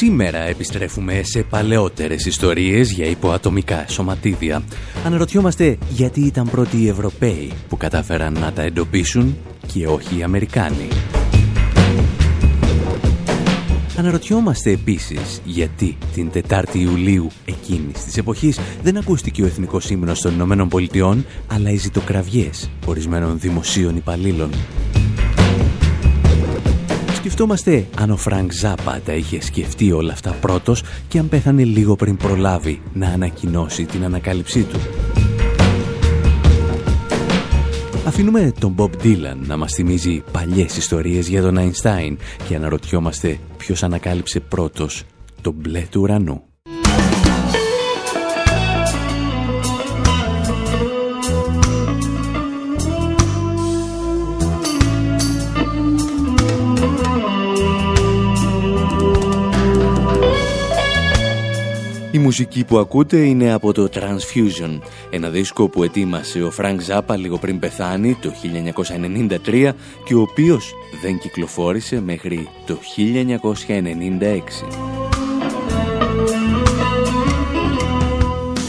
σήμερα 0.00 0.38
επιστρέφουμε 0.38 1.20
σε 1.22 1.42
παλαιότερες 1.42 2.26
ιστορίες 2.26 2.92
για 2.92 3.06
υποατομικά 3.06 3.84
σωματίδια. 3.88 4.62
Αναρωτιόμαστε 5.04 5.78
γιατί 5.90 6.20
ήταν 6.20 6.50
πρώτοι 6.50 6.76
οι 6.76 6.88
Ευρωπαίοι 6.88 7.52
που 7.68 7.76
κατάφεραν 7.76 8.32
να 8.32 8.52
τα 8.52 8.62
εντοπίσουν 8.62 9.36
και 9.72 9.86
όχι 9.86 10.18
οι 10.18 10.22
Αμερικάνοι. 10.22 10.88
Αναρωτιόμαστε 13.96 14.70
επίσης 14.70 15.40
γιατί 15.44 15.96
την 16.14 16.30
4η 16.48 16.74
Ιουλίου 16.74 17.30
εκείνης 17.44 18.04
της 18.04 18.16
εποχής 18.16 18.58
δεν 18.82 18.96
ακούστηκε 18.96 19.42
ο 19.42 19.46
Εθνικός 19.46 19.84
Σύμνος 19.84 20.20
των 20.20 20.32
Ηνωμένων 20.32 20.68
Πολιτειών 20.68 21.26
αλλά 21.46 21.70
οι 21.70 21.76
ζητοκραυγές 21.76 22.70
ορισμένων 22.86 23.38
δημοσίων 23.38 23.96
υπαλλήλων. 23.96 24.50
Σκεφτόμαστε 27.20 27.86
αν 27.98 28.10
ο 28.10 28.16
Φρανκ 28.16 28.52
Ζάπα 28.52 29.00
τα 29.04 29.12
είχε 29.12 29.42
σκεφτεί 29.42 29.92
όλα 29.92 30.12
αυτά 30.12 30.32
πρώτος 30.32 30.82
και 31.08 31.18
αν 31.18 31.28
πέθανε 31.28 31.64
λίγο 31.64 31.96
πριν 31.96 32.16
προλάβει 32.16 32.82
να 32.92 33.08
ανακοινώσει 33.08 33.84
την 33.84 34.04
ανακάλυψή 34.04 34.62
του. 34.62 34.78
Αφήνουμε 38.06 38.52
τον 38.58 38.74
Bob 38.78 38.90
Dylan 39.02 39.36
να 39.46 39.56
μας 39.56 39.72
θυμίζει 39.72 40.22
παλιές 40.32 40.76
ιστορίες 40.76 41.28
για 41.28 41.42
τον 41.42 41.56
Einstein 41.58 42.16
και 42.48 42.54
αναρωτιόμαστε 42.54 43.38
ποιος 43.56 43.82
ανακάλυψε 43.82 44.40
πρώτος 44.40 45.04
το 45.40 45.52
μπλε 45.52 45.86
του 45.90 46.00
ουρανού. 46.00 46.49
Η 62.12 62.18
μουσική 62.18 62.64
που 62.64 62.78
ακούτε 62.78 63.16
είναι 63.16 63.52
από 63.52 63.72
το 63.72 63.88
Trance-Fusion, 63.92 64.80
ένα 65.10 65.28
δίσκο 65.28 65.68
που 65.68 65.82
ετοίμασε 65.82 66.42
ο 66.42 66.50
Φρανκ 66.50 66.80
Ζάπα 66.80 67.16
λίγο 67.16 67.38
πριν 67.38 67.58
πεθάνει 67.58 68.16
το 68.20 68.32
1993 69.44 69.72
και 70.04 70.14
ο 70.14 70.20
οποίος 70.20 70.74
δεν 71.02 71.18
κυκλοφόρησε 71.18 72.00
μέχρι 72.00 72.48
το 72.66 72.78
1996. 72.96 74.40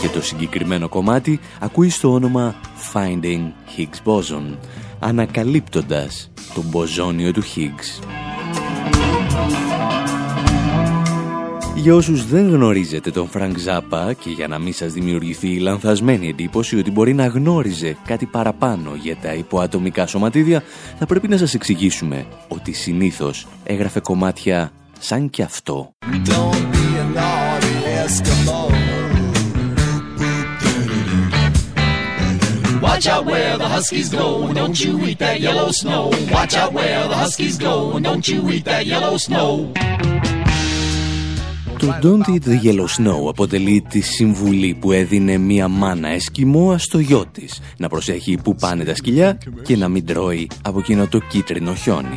Και 0.01 0.07
το 0.07 0.21
συγκεκριμένο 0.21 0.89
κομμάτι 0.89 1.39
ακούει 1.59 1.89
στο 1.89 2.11
όνομα 2.11 2.55
Finding 2.93 3.51
Higgs 3.77 4.01
Boson, 4.05 4.57
ανακαλύπτοντας 4.99 6.31
το 6.53 6.63
μποζόνιο 6.69 7.31
του 7.31 7.43
Higgs. 7.43 8.05
Για 11.81 11.95
όσους 11.95 12.25
δεν 12.25 12.49
γνωρίζετε 12.49 13.11
τον 13.11 13.27
Φρανκ 13.29 13.57
Ζάπα 13.57 14.13
και 14.13 14.29
για 14.29 14.47
να 14.47 14.59
μην 14.59 14.73
σας 14.73 14.93
δημιουργηθεί 14.93 15.47
η 15.49 15.57
λανθασμένη 15.57 16.27
εντύπωση 16.27 16.77
ότι 16.77 16.91
μπορεί 16.91 17.13
να 17.13 17.27
γνώριζε 17.27 17.97
κάτι 18.05 18.25
παραπάνω 18.25 18.95
για 19.01 19.15
τα 19.15 19.33
υποατομικά 19.33 20.07
σωματίδια, 20.07 20.63
θα 20.99 21.05
πρέπει 21.05 21.27
να 21.27 21.37
σας 21.37 21.53
εξηγήσουμε 21.53 22.25
ότι 22.47 22.71
συνήθως 22.71 23.47
έγραφε 23.63 23.99
κομμάτια 23.99 24.71
σαν 24.99 25.29
κι 25.29 25.41
αυτό. 25.41 25.93
Watch 32.87 33.07
out 33.13 33.25
where 33.31 33.57
the 33.63 33.69
huskies 33.77 34.09
go, 34.09 34.27
don't 34.59 34.77
you 34.83 34.93
eat 35.07 35.19
that 35.25 35.37
yellow 35.45 35.69
snow. 35.81 36.03
Watch 36.37 36.53
out 36.61 36.71
where 36.77 37.01
the 37.11 37.17
huskies 37.23 37.57
go, 37.67 37.75
don't 38.07 38.25
you 38.31 38.39
eat 38.53 38.65
that 38.71 38.83
yellow 38.93 39.15
snow. 39.27 39.49
Το 41.81 41.99
Don't 42.01 42.29
Eat 42.29 42.47
the 42.49 42.65
Yellow 42.65 42.85
Snow 42.97 43.29
αποτελεί 43.29 43.85
τη 43.89 44.01
συμβουλή 44.01 44.77
που 44.79 44.91
έδινε 44.91 45.37
μία 45.37 45.67
μάνα 45.67 46.07
εσκιμώα 46.09 46.77
στο 46.77 46.99
γιο 46.99 47.25
της 47.31 47.61
να 47.77 47.89
προσέχει 47.89 48.37
που 48.43 48.55
πάνε 48.55 48.83
τα 48.83 48.95
σκυλιά 48.95 49.37
και 49.63 49.77
να 49.77 49.87
μην 49.87 50.05
τρώει 50.05 50.47
από 50.61 50.79
εκείνο 50.79 51.07
το 51.07 51.19
κίτρινο 51.19 51.73
χιόνι. 51.73 52.15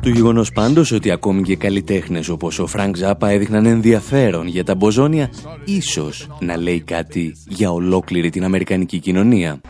Το 0.00 0.08
γεγονός 0.08 0.52
πάντως 0.52 0.92
ότι 0.92 1.10
ακόμη 1.10 1.42
και 1.42 1.56
καλλιτέχνες 1.56 2.28
όπως 2.28 2.58
ο 2.58 2.66
Φρανκ 2.66 2.96
Ζάπα 2.96 3.28
έδειχναν 3.28 3.66
ενδιαφέρον 3.66 4.46
για 4.46 4.64
τα 4.64 4.74
μποζόνια, 4.74 5.30
ίσως 5.64 6.28
να 6.40 6.56
λέει 6.56 6.80
κάτι 6.80 7.36
για 7.48 7.70
ολόκληρη 7.70 8.30
την 8.30 8.44
Αμερικανική 8.44 8.98
κοινωνία. 8.98 9.60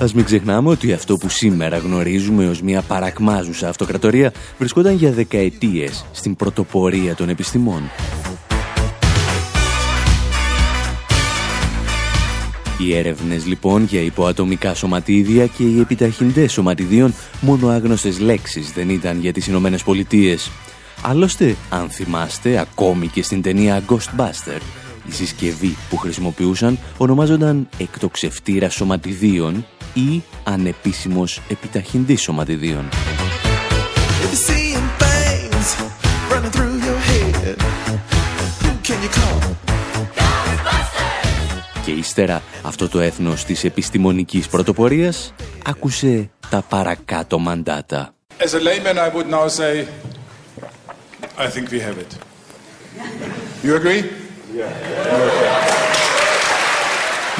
Ας 0.00 0.14
μην 0.14 0.24
ξεχνάμε 0.24 0.68
ότι 0.68 0.92
αυτό 0.92 1.16
που 1.16 1.28
σήμερα 1.28 1.78
γνωρίζουμε 1.78 2.48
ως 2.48 2.62
μια 2.62 2.82
παρακμάζουσα 2.82 3.68
αυτοκρατορία 3.68 4.32
βρισκόταν 4.58 4.94
για 4.94 5.12
δεκαετίες 5.12 6.04
στην 6.12 6.36
πρωτοπορία 6.36 7.14
των 7.14 7.28
επιστημών. 7.28 7.82
Οι 12.78 12.96
έρευνες 12.96 13.46
λοιπόν 13.46 13.84
για 13.84 14.00
υποατομικά 14.00 14.74
σωματίδια 14.74 15.46
και 15.46 15.62
οι 15.62 15.80
επιταχυντές 15.80 16.52
σωματιδίων 16.52 17.14
μόνο 17.40 17.68
άγνωστες 17.68 18.18
λέξεις 18.18 18.72
δεν 18.72 18.88
ήταν 18.88 19.20
για 19.20 19.32
τις 19.32 19.46
Ηνωμένες 19.46 19.82
Πολιτείες. 19.82 20.50
Άλλωστε, 21.02 21.56
αν 21.68 21.88
θυμάστε, 21.88 22.58
ακόμη 22.58 23.06
και 23.06 23.22
στην 23.22 23.42
ταινία 23.42 23.82
Ghostbuster, 23.88 24.60
η 25.08 25.12
συσκευή 25.12 25.76
που 25.90 25.96
χρησιμοποιούσαν 25.96 26.78
ονομάζονταν 26.96 27.68
εκτοξευτήρα 27.78 28.70
σωματιδίων 28.70 29.66
ή 29.94 30.22
ανεπίσημος 30.44 31.40
επιταχυντής 31.48 32.22
σωματιδίων. 32.22 32.88
Και 41.84 41.92
ύστερα 41.92 42.42
αυτό 42.62 42.88
το 42.88 43.00
έθνος 43.00 43.44
της 43.44 43.64
επιστημονικής 43.64 44.48
πρωτοπορίας 44.48 45.34
άκουσε 45.64 46.30
τα 46.50 46.62
παρακάτω 46.68 47.38
μαντάτα. 47.38 48.10
As 48.38 48.54
a 48.54 48.60
layman 48.60 48.98
I 48.98 49.08
would 49.16 49.28
now 49.30 49.48
say 49.48 49.86
I 51.38 51.48
think 51.54 51.70
we 51.70 51.80
have 51.80 51.98
it. 52.04 52.12
You 53.64 53.74
agree? 53.76 54.25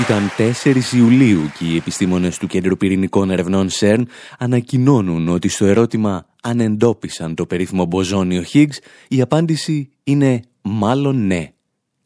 Ήταν 0.00 0.30
4 0.64 0.94
Ιουλίου 0.96 1.50
και 1.58 1.64
οι 1.64 1.76
επιστήμονες 1.76 2.38
του 2.38 2.46
Κέντρου 2.46 2.76
Πυρηνικών 2.76 3.30
Ερευνών 3.30 3.68
ΣΕΡΝ 3.68 4.08
ανακοινώνουν 4.38 5.28
ότι 5.28 5.48
στο 5.48 5.64
ερώτημα 5.64 6.26
αν 6.42 6.60
εντόπισαν 6.60 7.34
το 7.34 7.46
περίφημο 7.46 7.84
μποζόνιο 7.84 8.42
Higgs 8.52 8.76
η 9.08 9.20
απάντηση 9.20 9.90
είναι 10.04 10.40
μάλλον 10.62 11.26
ναι. 11.26 11.50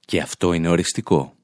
Και 0.01 0.21
αυτό 0.21 0.53
είναι 0.53 0.69
οριστικό. 0.69 1.35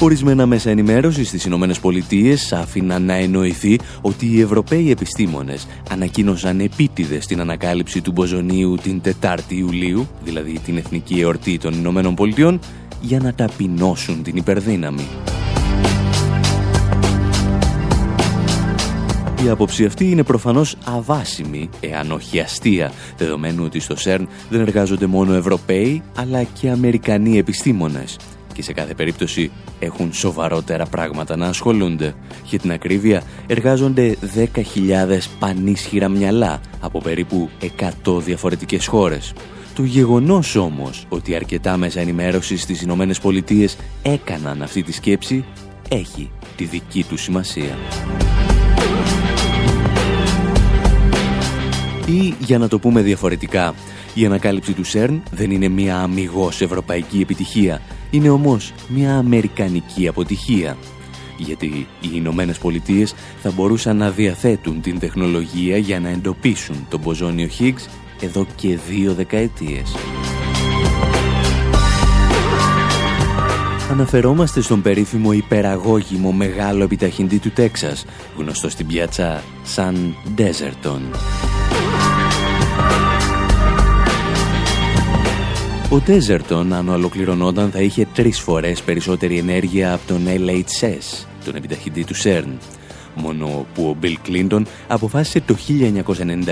Ορισμένα 0.00 0.46
μέσα 0.46 0.70
ενημέρωσης 0.70 1.28
στις 1.28 1.44
Ηνωμένες 1.44 1.80
Πολιτείες 1.80 2.52
άφηναν 2.52 3.02
να 3.02 3.14
εννοηθεί 3.14 3.78
ότι 4.00 4.26
οι 4.26 4.40
Ευρωπαίοι 4.40 4.90
επιστήμονες 4.90 5.66
ανακοίνωσαν 5.90 6.60
επίτηδες 6.60 7.26
την 7.26 7.40
ανακάλυψη 7.40 8.00
του 8.00 8.12
μποζονίου 8.12 8.74
την 8.82 9.00
4η 9.20 9.38
Ιουλίου, 9.48 10.08
δηλαδή 10.24 10.58
την 10.64 10.76
Εθνική 10.76 11.20
Εορτή 11.20 11.58
των 11.58 11.72
Ηνωμένων 11.72 12.14
Πολιτειών, 12.14 12.58
για 13.00 13.20
να 13.20 13.34
ταπεινώσουν 13.34 14.22
την 14.22 14.36
υπερδύναμη. 14.36 15.06
Η 19.44 19.48
άποψη 19.48 19.84
αυτή 19.84 20.10
είναι 20.10 20.22
προφανώς 20.22 20.76
αβάσιμη, 20.84 21.68
εάν 21.80 22.10
όχι 22.10 22.40
αστεία, 22.40 22.92
δεδομένου 23.16 23.64
ότι 23.64 23.80
στο 23.80 23.96
ΣΕΡΝ 23.96 24.28
δεν 24.50 24.60
εργάζονται 24.60 25.06
μόνο 25.06 25.34
Ευρωπαίοι, 25.34 26.02
αλλά 26.16 26.42
και 26.42 26.70
Αμερικανοί 26.70 27.38
επιστήμονες 27.38 28.16
και 28.54 28.62
σε 28.62 28.72
κάθε 28.72 28.94
περίπτωση 28.94 29.50
έχουν 29.78 30.12
σοβαρότερα 30.12 30.86
πράγματα 30.86 31.36
να 31.36 31.46
ασχολούνται. 31.46 32.14
Για 32.44 32.58
την 32.58 32.72
ακρίβεια 32.72 33.22
εργάζονται 33.46 34.16
10.000 34.34 35.18
πανίσχυρα 35.38 36.08
μυαλά 36.08 36.60
από 36.80 37.00
περίπου 37.00 37.48
100 38.06 38.20
διαφορετικές 38.20 38.86
χώρες. 38.86 39.32
Το 39.74 39.82
γεγονός 39.82 40.56
όμως 40.56 41.06
ότι 41.08 41.34
αρκετά 41.34 41.76
μέσα 41.76 42.00
ενημέρωσης 42.00 42.62
στις 42.62 42.82
Ηνωμένες 42.82 43.20
Πολιτείες 43.20 43.76
έκαναν 44.02 44.62
αυτή 44.62 44.82
τη 44.82 44.92
σκέψη 44.92 45.44
έχει 45.88 46.30
τη 46.56 46.64
δική 46.64 47.04
τους 47.04 47.22
σημασία. 47.22 47.76
Ή 52.14 52.34
για 52.38 52.58
να 52.58 52.68
το 52.68 52.78
πούμε 52.78 53.00
διαφορετικά, 53.02 53.74
η 54.14 54.24
ανακάλυψη 54.24 54.72
του 54.72 54.84
ΣΕΡΝ 54.84 55.22
δεν 55.30 55.50
είναι 55.50 55.68
μια 55.68 55.98
αμυγός 55.98 56.60
ευρωπαϊκή 56.60 57.20
επιτυχία, 57.20 57.80
είναι 58.10 58.28
όμως 58.28 58.72
μια 58.88 59.16
αμερικανική 59.16 60.08
αποτυχία. 60.08 60.76
Γιατί 61.38 61.86
οι 62.00 62.08
Ηνωμένες 62.14 62.58
Πολιτείες 62.58 63.14
θα 63.42 63.50
μπορούσαν 63.50 63.96
να 63.96 64.10
διαθέτουν 64.10 64.80
την 64.80 64.98
τεχνολογία 64.98 65.76
για 65.76 66.00
να 66.00 66.08
εντοπίσουν 66.08 66.86
τον 66.88 67.00
μποζόνιο 67.00 67.48
Higgs 67.58 67.88
εδώ 68.20 68.46
και 68.56 68.78
δύο 68.88 69.14
δεκαετίες. 69.14 69.94
Αναφερόμαστε 73.90 74.60
στον 74.60 74.82
περίφημο 74.82 75.32
υπεραγώγημο 75.32 76.32
μεγάλο 76.32 76.84
επιταχυντή 76.84 77.38
του 77.38 77.50
Τέξας, 77.50 78.04
γνωστό 78.36 78.68
στην 78.68 78.86
πιάτσα 78.86 79.42
σαν 79.62 80.16
Ντέζερτον. 80.34 81.02
Ο 85.94 86.00
Desertron, 86.00 86.72
αν 86.72 86.88
ολοκληρωνόταν, 86.88 87.70
θα 87.70 87.80
είχε 87.80 88.06
τρεις 88.14 88.40
φορές 88.40 88.82
περισσότερη 88.82 89.38
ενέργεια 89.38 89.92
από 89.92 90.06
τον 90.06 90.26
LHC, 90.26 91.26
τον 91.44 91.54
επιταχυντή 91.54 92.04
του 92.04 92.14
CERN. 92.16 92.58
Μόνο 93.14 93.66
που 93.74 93.88
ο 93.88 93.96
Μπιλ 93.98 94.18
Κλίντον 94.22 94.66
αποφάσισε 94.88 95.40
το 95.40 95.56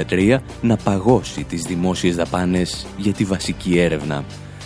1993 0.09 0.39
να 0.61 0.77
παγώσει 0.77 1.45
τις 1.45 1.63
δημόσιες 1.63 2.17
δαπάνες 2.17 2.87
για 2.97 3.13
τη 3.13 3.25
βασική 3.25 3.79
έρευνα. 3.79 4.25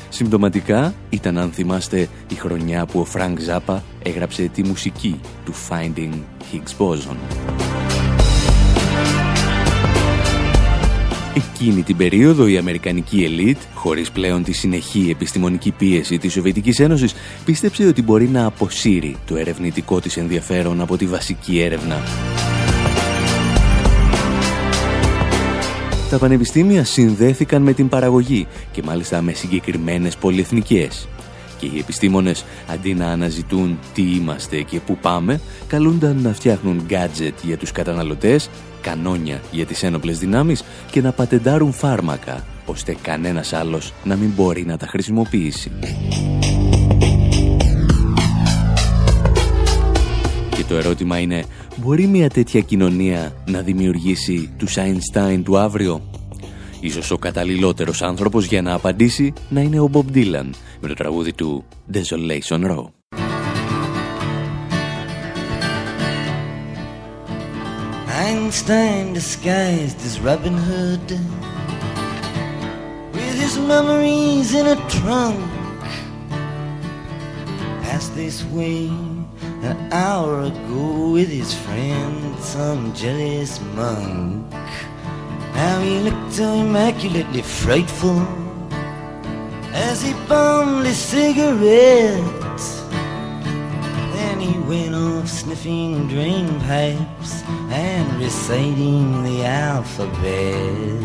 Συμπτωματικά 0.08 0.94
ήταν, 1.10 1.38
αν 1.38 1.50
θυμάστε, 1.50 2.08
η 2.28 2.34
χρονιά 2.34 2.86
που 2.86 3.00
ο 3.00 3.04
Φρανκ 3.04 3.40
Ζάπα 3.40 3.84
έγραψε 4.02 4.42
τη 4.42 4.64
μουσική 4.64 5.20
του 5.44 5.52
Finding 5.68 6.12
Higgs 6.52 6.76
Boson. 6.78 7.16
Εκείνη 11.36 11.82
την 11.82 11.96
περίοδο 11.96 12.46
η 12.46 12.56
Αμερικανική 12.56 13.24
ελίτ, 13.24 13.56
χωρίς 13.74 14.10
πλέον 14.10 14.42
τη 14.42 14.52
συνεχή 14.52 15.08
επιστημονική 15.10 15.70
πίεση 15.70 16.18
της 16.18 16.32
Σοβιετικής 16.32 16.80
Ένωσης, 16.80 17.14
πίστεψε 17.44 17.86
ότι 17.86 18.02
μπορεί 18.02 18.28
να 18.28 18.46
αποσύρει 18.46 19.16
το 19.26 19.36
ερευνητικό 19.36 20.00
της 20.00 20.16
ενδιαφέρον 20.16 20.80
από 20.80 20.96
τη 20.96 21.06
βασική 21.06 21.60
έρευνα. 21.60 22.02
Τα 26.10 26.18
πανεπιστήμια 26.18 26.84
συνδέθηκαν 26.84 27.62
με 27.62 27.72
την 27.72 27.88
παραγωγή 27.88 28.46
και 28.72 28.82
μάλιστα 28.82 29.22
με 29.22 29.32
συγκεκριμένες 29.32 30.16
πολυεθνικές. 30.16 31.08
Και 31.58 31.66
οι 31.66 31.78
επιστήμονες, 31.78 32.44
αντί 32.72 32.94
να 32.94 33.06
αναζητούν 33.06 33.78
τι 33.94 34.02
είμαστε 34.02 34.62
και 34.62 34.80
πού 34.80 34.96
πάμε, 34.96 35.40
καλούνταν 35.66 36.20
να 36.22 36.32
φτιάχνουν 36.32 36.86
gadget 36.90 37.34
για 37.42 37.56
τους 37.56 37.72
καταναλωτές 37.72 38.50
κανόνια 38.86 39.40
για 39.50 39.66
τις 39.66 39.82
ένοπλες 39.82 40.18
δυνάμεις 40.18 40.64
και 40.90 41.00
να 41.00 41.12
πατεντάρουν 41.12 41.72
φάρμακα, 41.72 42.44
ώστε 42.66 42.96
κανένας 43.02 43.52
άλλος 43.52 43.92
να 44.04 44.16
μην 44.16 44.30
μπορεί 44.36 44.64
να 44.64 44.76
τα 44.76 44.86
χρησιμοποιήσει. 44.86 45.72
Και 50.50 50.64
το 50.68 50.76
ερώτημα 50.76 51.18
είναι, 51.18 51.44
μπορεί 51.76 52.06
μια 52.06 52.30
τέτοια 52.30 52.60
κοινωνία 52.60 53.32
να 53.46 53.60
δημιουργήσει 53.60 54.50
τους 54.56 54.74
Einstein 54.76 55.40
του 55.44 55.58
αύριο; 55.58 56.02
Ίσως 56.86 57.10
ο 57.10 57.16
καταλληλότερος 57.16 58.02
άνθρωπος 58.02 58.46
για 58.46 58.62
να 58.62 58.74
απαντήσει 58.74 59.32
να 59.48 59.60
είναι 59.60 59.80
ο 59.80 59.90
Bob 59.92 60.04
Dylan 60.14 60.50
με 60.80 60.88
το 60.88 60.94
τραγούδι 60.94 61.32
του 61.32 61.64
Desolation 61.92 62.70
Row. 62.70 62.84
Einstein 68.26 69.04
disguised 69.20 69.98
as 70.08 70.14
Robin 70.28 70.56
Hood 70.68 71.08
with 73.16 73.36
his 73.44 73.54
memories 73.72 74.48
in 74.60 74.66
a 74.76 74.78
trunk 74.96 75.38
passed 77.84 78.12
this 78.22 78.38
way 78.56 78.82
an 79.70 79.78
hour 80.02 80.32
ago 80.50 80.86
with 81.16 81.30
his 81.40 81.50
friend 81.64 82.16
some 82.54 82.82
jealous 83.02 83.52
monk 83.78 84.46
now 85.56 85.80
he 85.80 85.98
looked 86.06 86.32
so 86.32 86.48
immaculately 86.54 87.42
frightful 87.42 88.20
as 89.72 90.02
he 90.02 90.12
bummed 90.28 90.86
his 90.86 90.98
cigarette 90.98 92.46
then 94.16 94.40
he 94.40 94.58
went 94.60 94.94
off 94.94 95.28
sniffing 95.28 96.08
drain 96.08 96.48
pipes 96.60 97.42
and 97.70 98.18
reciting 98.18 99.22
the 99.22 99.44
alphabet. 99.44 101.02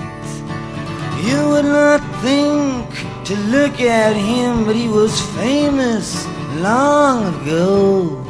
You 1.25 1.49
would 1.49 1.65
not 1.65 2.01
think 2.21 2.89
to 3.25 3.35
look 3.55 3.79
at 3.79 4.15
him, 4.15 4.65
but 4.65 4.75
he 4.75 4.87
was 4.87 5.19
famous 5.37 6.25
long 6.55 7.41
ago 7.41 8.23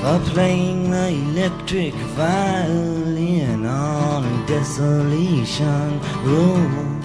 for 0.00 0.18
playing 0.32 0.90
the 0.90 1.08
electric 1.08 1.94
violin 1.94 3.64
on 3.64 4.41
Desolation 4.52 5.90
Road. 6.26 7.04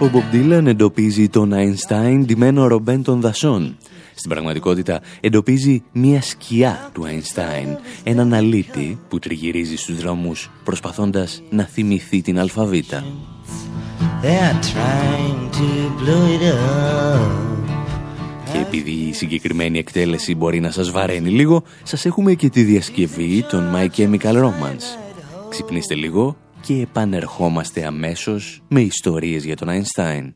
Ο 0.00 0.08
Μπομπ 0.08 0.22
Ντίλαν 0.30 0.66
εντοπίζει 0.66 1.28
τον 1.28 1.52
Αϊνστάιν 1.52 2.24
ντυμένο 2.24 2.66
ρομπέν 2.66 3.02
των 3.02 3.20
δασών. 3.20 3.76
Στην 4.14 4.30
πραγματικότητα 4.30 5.00
εντοπίζει 5.20 5.82
μία 5.92 6.22
σκιά 6.22 6.90
του 6.92 7.04
Αϊνστάιν, 7.04 7.68
έναν 8.04 8.34
αλήτη 8.34 8.98
που 9.08 9.18
τριγυρίζει 9.18 9.76
στους 9.76 9.96
δρόμους 9.96 10.50
προσπαθώντας 10.64 11.42
να 11.50 11.64
θυμηθεί 11.64 12.22
την 12.22 12.38
αλφαβήτα. 12.38 13.04
Και 18.52 18.58
επειδή 18.58 18.90
η 18.90 19.12
συγκεκριμένη 19.12 19.78
εκτέλεση 19.78 20.34
μπορεί 20.34 20.60
να 20.60 20.70
σας 20.70 20.90
βαραίνει 20.90 21.30
λίγο, 21.30 21.62
σας 21.82 22.04
έχουμε 22.04 22.34
και 22.34 22.48
τη 22.48 22.62
διασκευή 22.62 23.44
των 23.50 23.72
My 23.74 23.88
Chemical 23.96 24.34
Romance. 24.34 25.03
Ξυπνήστε 25.54 25.94
λίγο 25.94 26.36
και 26.60 26.80
επανερχόμαστε 26.80 27.84
αμέσως 27.84 28.62
με 28.68 28.80
ιστορίες 28.80 29.44
για 29.44 29.56
τον 29.56 29.68
Αϊνστάιν. 29.68 30.34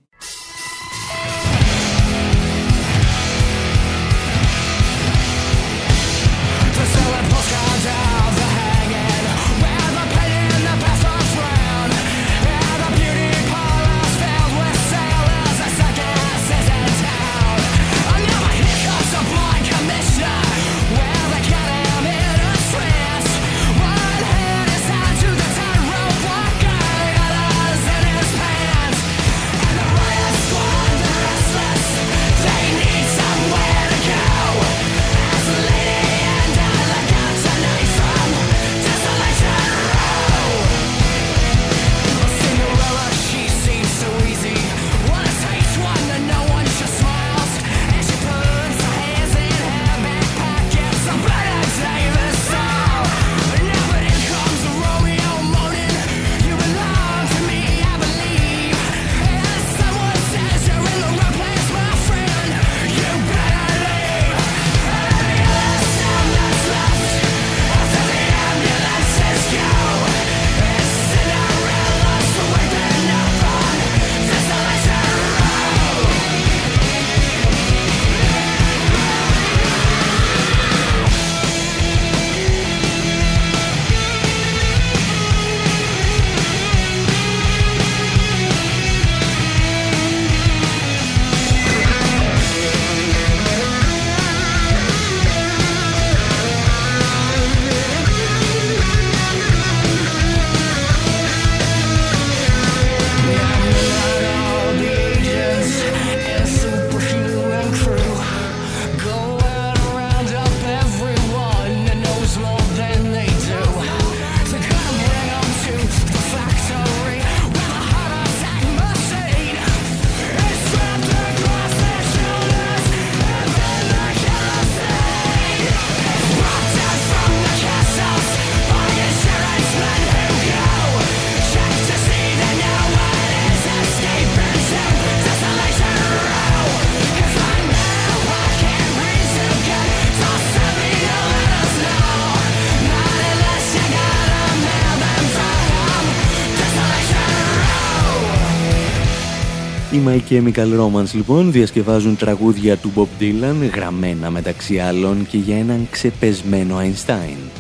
Οι 149.99 150.03
My 150.07 150.21
Chemical 150.31 150.81
Romance 150.81 151.15
λοιπόν 151.15 151.53
διασκευάζουν 151.53 152.17
τραγούδια 152.17 152.77
του 152.77 152.93
Bob 152.97 153.23
Dylan 153.23 153.71
γραμμένα 153.75 154.31
μεταξύ 154.31 154.79
άλλων 154.79 155.27
και 155.27 155.37
για 155.37 155.59
έναν 155.59 155.89
ξεπεσμένο 155.91 156.77
Einstein. 156.79 157.51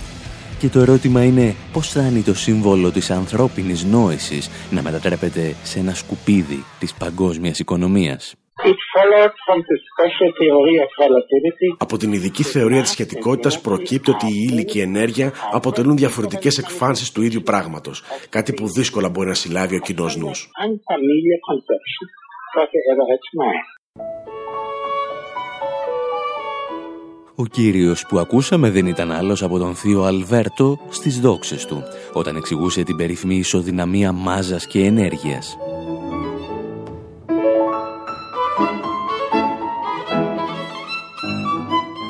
Και 0.59 0.69
το 0.69 0.81
ερώτημα 0.81 1.25
είναι 1.25 1.55
πώς 1.73 1.89
φτάνει 1.89 2.23
το 2.23 2.35
σύμβολο 2.35 2.91
της 2.91 3.11
ανθρώπινης 3.11 3.85
νόησης 3.85 4.51
να 4.71 4.83
μετατρέπεται 4.83 5.55
σε 5.63 5.79
ένα 5.79 5.95
σκουπίδι 5.95 6.65
της 6.79 6.95
παγκόσμιας 6.95 7.59
οικονομίας; 7.59 8.35
Από 11.79 11.97
την 11.97 12.13
ειδική 12.13 12.43
θεωρία 12.43 12.83
της 12.83 12.91
σχετικότητας 12.91 13.61
προκύπτει 13.61 14.11
ότι 14.11 14.27
η 14.27 14.49
ύλη 14.51 14.65
και 14.65 14.79
η 14.79 14.83
ενέργεια 14.83 15.33
αποτελούν 15.53 15.97
διαφορετικές 15.97 16.59
εκφάνσεις 16.59 17.13
του 17.13 17.23
ίδιου 17.23 17.43
πράγματος, 17.43 18.03
κάτι 18.29 18.53
που 18.53 18.69
δύσκολα 18.69 19.09
μπορεί 19.09 19.29
να 19.29 19.35
συλλάβει 19.35 19.77
ο 19.77 19.81
κοινός 19.81 20.17
νους. 20.17 20.51
Ο 27.35 27.47
κύριος 27.47 28.07
που 28.09 28.19
ακούσαμε 28.19 28.71
δεν 28.71 28.87
ήταν 28.87 29.13
άλλος 29.13 29.43
από 29.43 29.59
τον 29.59 29.75
θείο 29.75 30.03
Αλβέρτο 30.03 30.79
στις 30.89 31.21
δόξες 31.21 31.67
του, 31.67 31.83
όταν 32.13 32.37
εξηγούσε 32.37 32.83
την 32.83 32.97
περίφημη 32.97 33.37
ισοδυναμία 33.37 34.13
μάζας 34.13 34.67
και 34.67 34.85
ενέργειας. 34.85 35.57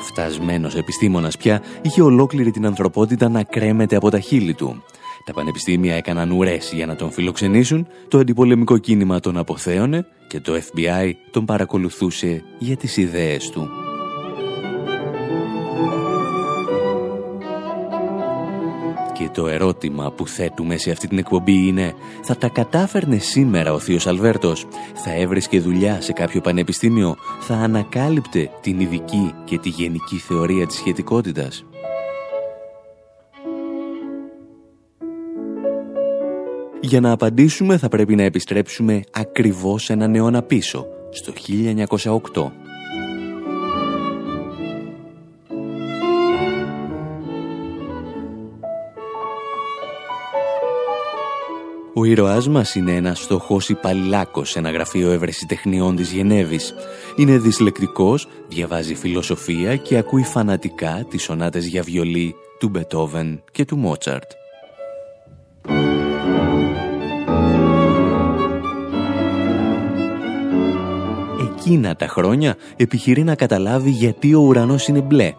Φτασμένος 0.01 0.75
επιστήμονας 0.75 1.37
πια 1.37 1.63
είχε 1.81 2.01
ολόκληρη 2.01 2.51
την 2.51 2.65
ανθρωπότητα 2.65 3.29
να 3.29 3.43
κρέμεται 3.43 3.95
από 3.95 4.09
τα 4.09 4.19
χείλη 4.19 4.53
του. 4.53 4.83
Τα 5.25 5.33
πανεπιστήμια 5.33 5.95
έκαναν 5.95 6.31
ουρές 6.31 6.71
για 6.73 6.85
να 6.85 6.95
τον 6.95 7.11
φιλοξενήσουν, 7.11 7.87
το 8.07 8.17
αντιπολεμικό 8.17 8.77
κίνημα 8.77 9.19
τον 9.19 9.37
αποθέωνε 9.37 10.05
και 10.27 10.39
το 10.39 10.53
FBI 10.53 11.11
τον 11.31 11.45
παρακολουθούσε 11.45 12.43
για 12.59 12.77
τις 12.77 12.97
ιδέες 12.97 13.49
του. 13.49 13.69
Και 19.13 19.29
το 19.33 19.47
ερώτημα 19.47 20.11
που 20.11 20.27
θέτουμε 20.27 20.77
σε 20.77 20.91
αυτή 20.91 21.07
την 21.07 21.17
εκπομπή 21.17 21.67
είναι 21.67 21.93
θα 22.23 22.37
τα 22.37 22.47
κατάφερνε 22.47 23.17
σήμερα 23.17 23.73
ο 23.73 23.79
θείος 23.79 24.07
Αλβέρτος, 24.07 24.67
θα 24.93 25.15
έβρισκε 25.15 25.59
δουλειά 25.59 26.01
σε 26.01 26.11
κάποιο 26.11 26.41
πανεπιστήμιο, 26.41 27.15
θα 27.39 27.55
ανακάλυπτε 27.55 28.49
την 28.61 28.79
ειδική 28.79 29.33
και 29.45 29.57
τη 29.57 29.69
γενική 29.69 30.17
θεωρία 30.17 30.67
της 30.67 30.75
σχετικότητας; 30.75 31.65
Για 36.81 36.99
να 36.99 37.11
απαντήσουμε 37.11 37.77
θα 37.77 37.87
πρέπει 37.87 38.15
να 38.15 38.23
επιστρέψουμε 38.23 39.01
ακριβώς 39.11 39.89
έναν 39.89 40.15
αιώνα 40.15 40.41
πίσω, 40.41 40.85
στο 41.09 41.33
1908. 42.33 42.51
Ο 51.93 52.05
ήρωάς 52.05 52.47
μας 52.47 52.75
είναι 52.75 52.95
ένας 52.95 53.19
φτωχός 53.19 53.69
υπαλληλάκος 53.69 54.49
σε 54.49 54.59
ένα 54.59 54.71
γραφείο 54.71 55.11
ευρεσιτεχνιών 55.11 55.95
της 55.95 56.11
Γενέβης. 56.11 56.73
Είναι 57.15 57.37
δυσλεκτικός, 57.37 58.27
διαβάζει 58.47 58.95
φιλοσοφία 58.95 59.75
και 59.75 59.97
ακούει 59.97 60.23
φανατικά 60.23 61.05
τις 61.09 61.23
σονάτες 61.23 61.65
για 61.65 61.81
βιολί 61.81 62.35
του 62.59 62.69
Μπετόβεν 62.69 63.43
και 63.51 63.65
του 63.65 63.77
Μότσαρτ. 63.77 64.31
Εκείνα 71.69 71.95
τα 71.95 72.07
χρόνια 72.07 72.55
επιχειρεί 72.75 73.23
να 73.23 73.35
καταλάβει 73.35 73.89
γιατί 73.89 74.33
ο 74.33 74.39
ουρανός 74.39 74.87
είναι 74.87 75.01
μπλε 75.01 75.33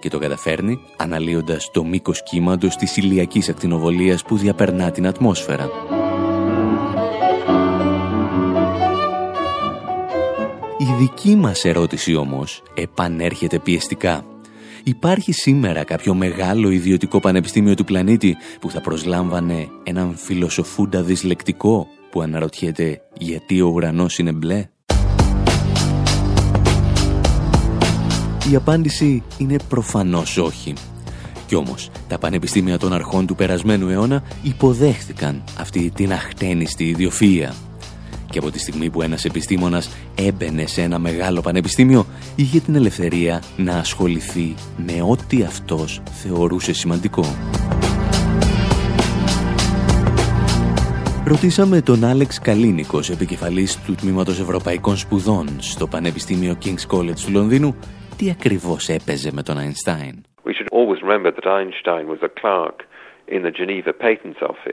και 0.00 0.08
το 0.08 0.18
καταφέρνει 0.18 0.78
αναλύοντας 0.96 1.70
το 1.72 1.84
μήκος 1.84 2.22
κύματος 2.22 2.76
της 2.76 2.96
ηλιακής 2.96 3.48
ακτινοβολίας 3.48 4.22
που 4.22 4.36
διαπερνά 4.36 4.90
την 4.90 5.06
ατμόσφαιρα. 5.06 5.68
Η 10.78 10.84
δική 10.98 11.36
μας 11.36 11.64
ερώτηση 11.64 12.14
όμως 12.14 12.62
επανέρχεται 12.74 13.58
πιεστικά. 13.58 14.24
Υπάρχει 14.84 15.32
σήμερα 15.32 15.84
κάποιο 15.84 16.14
μεγάλο 16.14 16.70
ιδιωτικό 16.70 17.20
πανεπιστήμιο 17.20 17.74
του 17.74 17.84
πλανήτη 17.84 18.36
που 18.60 18.70
θα 18.70 18.80
προσλάμβανε 18.80 19.68
έναν 19.82 20.16
φιλοσοφούντα 20.16 21.02
δυσλεκτικό 21.02 21.86
που 22.10 22.20
αναρωτιέται 22.20 23.00
γιατί 23.18 23.60
ο 23.60 23.66
ουρανός 23.66 24.18
είναι 24.18 24.32
μπλε; 24.32 24.68
Η 28.50 28.54
απάντηση 28.54 29.22
είναι 29.38 29.56
προφανώς 29.68 30.36
όχι. 30.36 30.72
Κι 31.46 31.54
όμως, 31.54 31.90
τα 32.08 32.18
πανεπιστήμια 32.18 32.78
των 32.78 32.92
αρχών 32.92 33.26
του 33.26 33.34
περασμένου 33.34 33.88
αιώνα 33.88 34.22
υποδέχθηκαν 34.42 35.42
αυτή 35.58 35.92
την 35.94 36.12
αχτένιστη 36.12 36.96
ιδιοφυΐα. 36.96 37.52
Και 38.30 38.38
από 38.38 38.50
τη 38.50 38.58
στιγμή 38.58 38.90
που 38.90 39.02
ένας 39.02 39.24
επιστήμονας 39.24 39.88
έμπαινε 40.14 40.66
σε 40.66 40.82
ένα 40.82 40.98
μεγάλο 40.98 41.40
πανεπιστήμιο, 41.40 42.06
είχε 42.34 42.60
την 42.60 42.74
ελευθερία 42.74 43.42
να 43.56 43.72
ασχοληθεί 43.72 44.54
με 44.76 45.02
ό,τι 45.08 45.42
αυτός 45.42 46.02
θεωρούσε 46.22 46.72
σημαντικό. 46.72 47.24
Ρωτήσαμε 51.24 51.80
τον 51.80 52.04
Άλεξ 52.04 52.38
Καλίνικος, 52.38 53.10
επικεφαλής 53.10 53.78
του 53.86 53.94
Τμήματος 53.94 54.40
Ευρωπαϊκών 54.40 54.96
Σπουδών 54.96 55.48
στο 55.58 55.86
Πανεπιστήμιο 55.86 56.58
King's 56.64 56.96
College 56.96 57.18
του 57.24 57.30
Λονδίνου, 57.30 57.74
τι 58.18 58.30
ακριβώς 58.30 58.88
έπαιζε 58.88 59.30
με 59.32 59.42
τον 59.42 59.58
Αϊνστάιν. 59.58 60.24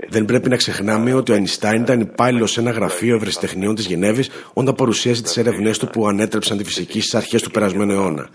Δεν 0.08 0.26
πρέπει 0.26 0.50
να 0.50 0.56
ξεχνάμε 0.56 1.14
ότι 1.14 1.32
ο 1.32 1.34
Αϊνστάιν 1.34 1.82
ήταν 1.82 2.00
υπάλληλος 2.00 2.52
σε 2.52 2.60
ένα 2.60 2.72
γραφείο 2.72 3.16
ευρεσιτεχνιών 3.16 3.76
της 3.76 3.86
Γενέβης 3.88 4.52
όταν 4.54 4.76
παρουσίασε 4.76 5.22
τις 5.22 5.38
έρευνές 5.38 5.80
του 5.80 5.88
που 5.88 6.08
ανέτρεψαν 6.08 6.58
τη 6.58 6.64
φυσική 6.64 7.00
στις 7.00 7.16
αρχές 7.16 7.42
του 7.42 7.52
περασμένου 7.52 7.92
αιώνα. 7.92 8.30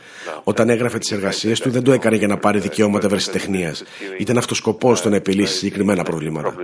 Όταν 0.45 0.69
έγραφε 0.69 0.99
τις 0.99 1.13
εργασίες 1.13 1.61
του, 1.61 1.71
δεν 1.71 1.85
το 1.85 1.93
έκανε 1.93 2.17
για 2.17 2.27
να 2.27 2.37
πάρει 2.37 2.59
δικαιώματα 2.59 3.07
ευρεσιτεχνίας. 3.07 3.85
Ήταν 4.19 4.37
αυτός 4.37 4.57
σκοπός 4.57 5.03
του 5.03 5.09
να 5.09 5.17
επιλύσει 5.17 5.57
συγκεκριμένα 5.57 6.03
προβλήματα. 6.03 6.55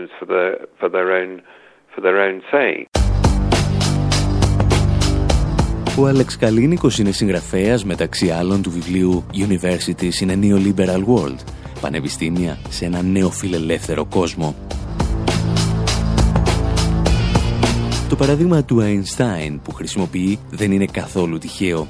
Ο 5.98 6.06
Άλεξ 6.06 6.36
Καλίνικος 6.36 6.98
είναι 6.98 7.10
συγγραφέας 7.10 7.84
μεταξύ 7.84 8.30
άλλων 8.30 8.62
του 8.62 8.70
βιβλίου 8.70 9.24
Universities 9.32 10.26
in 10.26 10.30
a 10.30 10.36
Neoliberal 10.42 11.04
World, 11.04 11.38
πανεπιστήμια 11.80 12.58
σε 12.68 12.84
ένα 12.84 13.02
νέο 13.02 13.30
φιλελεύθερο 13.30 14.04
κόσμο. 14.04 14.54
Το 18.08 18.16
παράδειγμα 18.16 18.64
του 18.64 18.78
Einstein 18.80 19.58
που 19.64 19.72
χρησιμοποιεί 19.72 20.38
δεν 20.50 20.72
είναι 20.72 20.86
καθόλου 20.86 21.38
τυχαίο. 21.38 21.86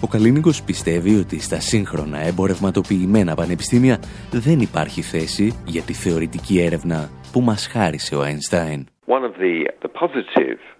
Ο 0.00 0.06
Καλίνικος 0.06 0.62
πιστεύει 0.62 1.16
ότι 1.16 1.40
στα 1.40 1.60
σύγχρονα 1.60 2.18
εμπορευματοποιημένα 2.18 3.34
πανεπιστήμια 3.34 3.98
δεν 4.30 4.60
υπάρχει 4.60 5.02
θέση 5.02 5.52
για 5.66 5.82
τη 5.82 5.92
θεωρητική 5.92 6.60
έρευνα 6.60 7.10
που 7.32 7.40
μας 7.40 7.66
χάρισε 7.66 8.16
ο 8.16 8.20
Einstein. 8.22 8.84
One 9.06 9.24
of 9.24 9.34
the, 9.42 9.54
the 9.82 9.90
positive 10.02 10.79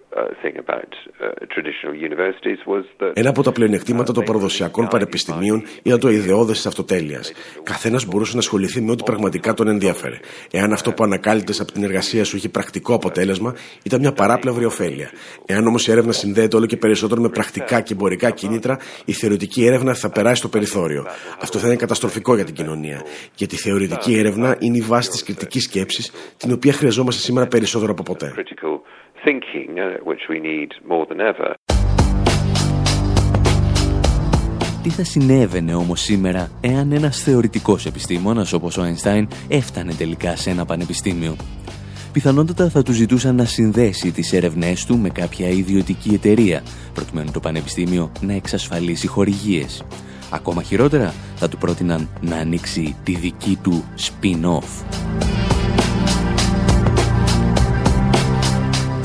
Ένα 3.13 3.29
από 3.29 3.43
τα 3.43 3.51
πλεονεκτήματα 3.51 4.13
των 4.13 4.23
παραδοσιακών 4.23 4.87
πανεπιστημίων 4.87 5.63
ήταν 5.83 5.99
το 5.99 6.09
ιδεώδες 6.09 6.55
της 6.55 6.65
αυτοτέλειας. 6.65 7.31
Καθένας 7.63 8.05
μπορούσε 8.05 8.33
να 8.33 8.39
ασχοληθεί 8.39 8.81
με 8.81 8.91
ό,τι 8.91 9.03
πραγματικά 9.03 9.53
τον 9.53 9.67
ενδιαφέρε. 9.67 10.19
Εάν 10.51 10.73
αυτό 10.73 10.91
που 10.93 11.03
ανακάλυπτες 11.03 11.59
από 11.59 11.71
την 11.71 11.83
εργασία 11.83 12.23
σου 12.23 12.35
είχε 12.35 12.49
πρακτικό 12.49 12.93
αποτέλεσμα, 12.93 13.55
ήταν 13.83 13.99
μια 13.99 14.11
παράπλευρη 14.11 14.65
ωφέλεια. 14.65 15.09
Εάν 15.45 15.67
όμως 15.67 15.87
η 15.87 15.91
έρευνα 15.91 16.11
συνδέεται 16.11 16.55
όλο 16.55 16.65
και 16.65 16.77
περισσότερο 16.77 17.21
με 17.21 17.29
πρακτικά 17.29 17.81
και 17.81 17.93
εμπορικά 17.93 18.29
κίνητρα, 18.29 18.77
η 19.05 19.11
θεωρητική 19.11 19.65
έρευνα 19.65 19.93
θα 19.93 20.09
περάσει 20.09 20.35
στο 20.35 20.47
περιθώριο. 20.47 21.05
Αυτό 21.41 21.57
θα 21.57 21.67
είναι 21.67 21.75
καταστροφικό 21.75 22.35
για 22.35 22.45
την 22.45 22.53
κοινωνία. 22.53 23.01
Γιατί 23.35 23.55
η 23.55 23.57
θεωρητική 23.57 24.17
έρευνα 24.17 24.55
είναι 24.59 24.77
η 24.77 24.81
βάση 24.81 25.09
της 25.09 25.23
κριτικής 25.23 25.63
σκέψης, 25.63 26.11
την 26.37 26.51
οποία 26.51 26.73
χρειαζόμαστε 26.73 27.21
σήμερα 27.21 27.47
περισσότερο 27.47 27.91
από 27.91 28.03
ποτέ 28.03 28.33
thinking, 29.25 29.79
uh, 29.79 29.97
which 30.09 30.23
we 30.29 30.39
need 30.39 30.69
more 30.91 31.05
than 31.05 31.19
ever. 31.19 31.53
Τι 34.83 34.89
θα 34.89 35.03
συνέβαινε 35.03 35.75
όμως 35.75 36.01
σήμερα 36.01 36.49
εάν 36.61 36.91
ένας 36.91 37.23
θεωρητικός 37.23 37.85
επιστήμονας 37.85 38.53
όπως 38.53 38.77
ο 38.77 38.81
Einstein 38.83 39.27
έφτανε 39.47 39.93
τελικά 39.93 40.35
σε 40.35 40.49
ένα 40.49 40.65
πανεπιστήμιο; 40.65 41.35
Πιθανότατα 42.11 42.69
θα 42.69 42.83
του 42.83 42.91
ζητούσαν 42.91 43.35
να 43.35 43.45
συνδέσει 43.45 44.11
τις 44.11 44.33
ερευνές 44.33 44.85
του 44.85 44.97
με 44.97 45.09
κάποια 45.09 45.49
ιδιωτική 45.49 46.13
εταιρεία 46.13 46.63
προκειμένου 46.93 47.31
το 47.31 47.39
πανεπιστήμιο 47.39 48.11
να 48.21 48.33
εξασφαλίσει 48.33 49.07
χορηγίες. 49.07 49.83
Ακόμα 50.29 50.61
χειρότερα 50.61 51.13
θα 51.35 51.49
του 51.49 51.57
πρότειναν 51.57 52.09
να 52.21 52.35
ανοίξει 52.35 52.95
τη 53.03 53.15
δική 53.15 53.59
του 53.63 53.83
spin-off. 53.97 54.83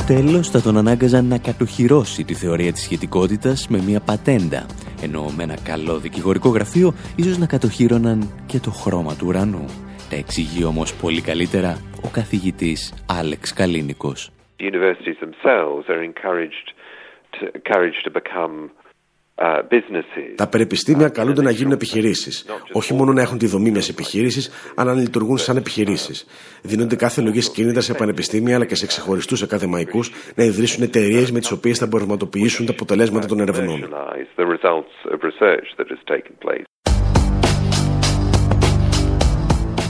Τέλος 0.07 0.51
θα 0.51 0.61
τον 0.61 0.77
ανάγκαζαν 0.77 1.25
να 1.25 1.39
κατοχυρώσει 1.39 2.25
τη 2.25 2.35
θεωρία 2.35 2.73
της 2.73 2.83
σχετικότητας 2.83 3.69
με 3.69 3.79
μια 3.87 4.01
πατέντα, 4.01 4.67
ενώ 5.03 5.23
με 5.37 5.43
ένα 5.43 5.57
καλό 5.65 5.99
δικηγορικό 5.99 6.49
γραφείο 6.49 6.93
ίσως 7.17 7.39
να 7.39 7.47
κατοχύρωναν 7.47 8.19
και 8.47 8.59
το 8.59 8.71
χρώμα 8.71 9.15
του 9.17 9.27
ουρανού. 9.27 9.65
Τα 10.11 10.17
εξηγεί 10.17 10.65
όμως 10.65 10.95
πολύ 10.95 11.21
καλύτερα 11.21 11.79
ο 12.05 12.09
καθηγητής 12.13 13.05
Άλεξ 13.19 13.53
Καλίνικος. 13.53 14.31
Uh, 14.59 14.73
Τα 20.35 20.47
πανεπιστήμια 20.49 21.09
καλούνται 21.09 21.43
να 21.43 21.51
γίνουν 21.51 21.73
επιχειρήσεις. 21.73 22.47
Όχι 22.73 22.95
μόνο 22.95 23.13
να 23.13 23.21
έχουν 23.21 23.39
τη 23.39 23.47
δομή 23.47 23.71
μιας 23.71 23.89
επιχείρηση, 23.89 24.51
αλλά 24.75 24.95
να 24.95 25.01
λειτουργούν 25.01 25.39
σαν 25.39 25.57
επιχειρήσεις. 25.57 26.27
Δίνονται 26.63 26.97
κάθε 26.97 27.21
λογής 27.21 27.51
κίνητρα 27.51 27.81
σε 27.81 27.95
πανεπιστήμια 27.95 28.55
αλλά 28.55 28.65
και 28.65 28.75
σε 28.75 28.87
ξεχωριστούς 28.87 29.43
ακαδημαϊκούς 29.43 30.11
να 30.35 30.45
ιδρύσουν 30.45 30.83
εταιρείες 30.83 31.33
με 31.33 31.39
τις 31.39 31.51
οποίες 31.51 31.79
θα 31.79 31.87
μπορηματοποιήσουν 31.87 32.67
τα 32.67 32.73
αποτελέσματα 32.73 33.27
των 33.27 33.41
ερευνών. 33.41 33.89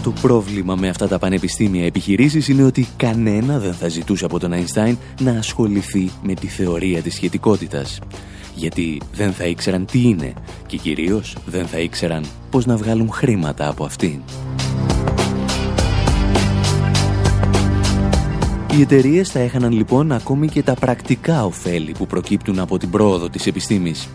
Το 0.04 0.12
πρόβλημα 0.22 0.74
με 0.74 0.88
αυτά 0.88 1.08
τα 1.08 1.18
πανεπιστήμια 1.18 1.86
επιχειρήσεις 1.86 2.48
είναι 2.48 2.64
ότι 2.64 2.86
κανένα 2.96 3.58
δεν 3.58 3.72
θα 3.72 3.88
ζητούσε 3.88 4.24
από 4.24 4.38
τον 4.38 4.52
Αϊνστάιν 4.52 4.96
να 5.20 5.30
ασχοληθεί 5.30 6.10
με 6.22 6.34
τη 6.34 6.46
θεωρία 6.46 7.00
της 7.02 7.14
σχετικότητας 7.14 8.00
γιατί 8.56 9.00
δεν 9.12 9.32
θα 9.32 9.44
ήξεραν 9.44 9.86
τι 9.86 10.02
είναι 10.02 10.32
και 10.66 10.76
κυρίως 10.76 11.36
δεν 11.46 11.66
θα 11.66 11.78
ήξεραν 11.78 12.24
πώς 12.50 12.66
να 12.66 12.76
βγάλουν 12.76 13.12
χρήματα 13.12 13.68
από 13.68 13.84
αυτήν. 13.84 14.20
Οι 18.76 18.80
εταιρείες 18.80 19.30
θα 19.30 19.38
έχαναν 19.38 19.72
λοιπόν 19.72 20.12
ακόμη 20.12 20.48
και 20.48 20.62
τα 20.62 20.74
πρακτικά 20.74 21.44
ωφέλη 21.44 21.92
που 21.92 22.06
προκύπτουν 22.06 22.58
από 22.58 22.78
την 22.78 22.90
πρόοδο 22.90 23.28
της 23.28 23.46
επιστήμης. 23.46 24.08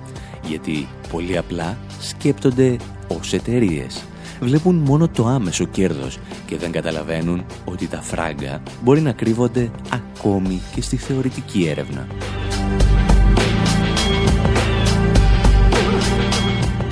Γιατί 0.48 0.88
πολύ 1.12 1.38
απλά 1.38 1.78
σκέπτονται 2.00 2.76
ως 3.08 3.34
εταιρείες. 3.34 4.04
Βλέπουν 4.42 4.76
μόνο 4.76 5.08
το 5.08 5.28
άμεσο 5.28 5.66
κέρδος 5.66 6.20
και 6.46 6.58
δεν 6.58 6.72
καταλαβαίνουν 6.72 7.46
ότι 7.66 7.88
τα 7.88 8.02
φράγκα 8.02 8.62
μπορεί 8.84 9.02
να 9.02 9.12
κρύβονται 9.12 9.72
ακόμη 9.90 10.62
και 10.76 10.82
στη 10.82 10.96
θεωρητική 10.96 11.68
έρευνα. 11.70 12.08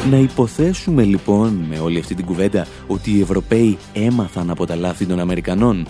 Να 0.10 0.18
υποθέσουμε 0.18 1.03
λοιπόν 1.03 1.66
με 1.70 1.80
όλη 1.80 1.99
αυτή 1.99 2.16
την 2.16 2.26
κουβέντα 2.26 2.68
ότι 2.88 3.12
οι 3.12 3.22
Ευρωπαίοι 3.22 3.78
έμαθαν 3.93 4.49
από 4.49 4.66
τα 4.66 4.76
λάθη 4.76 5.05
των 5.05 5.20
Αμερικανών. 5.20 5.88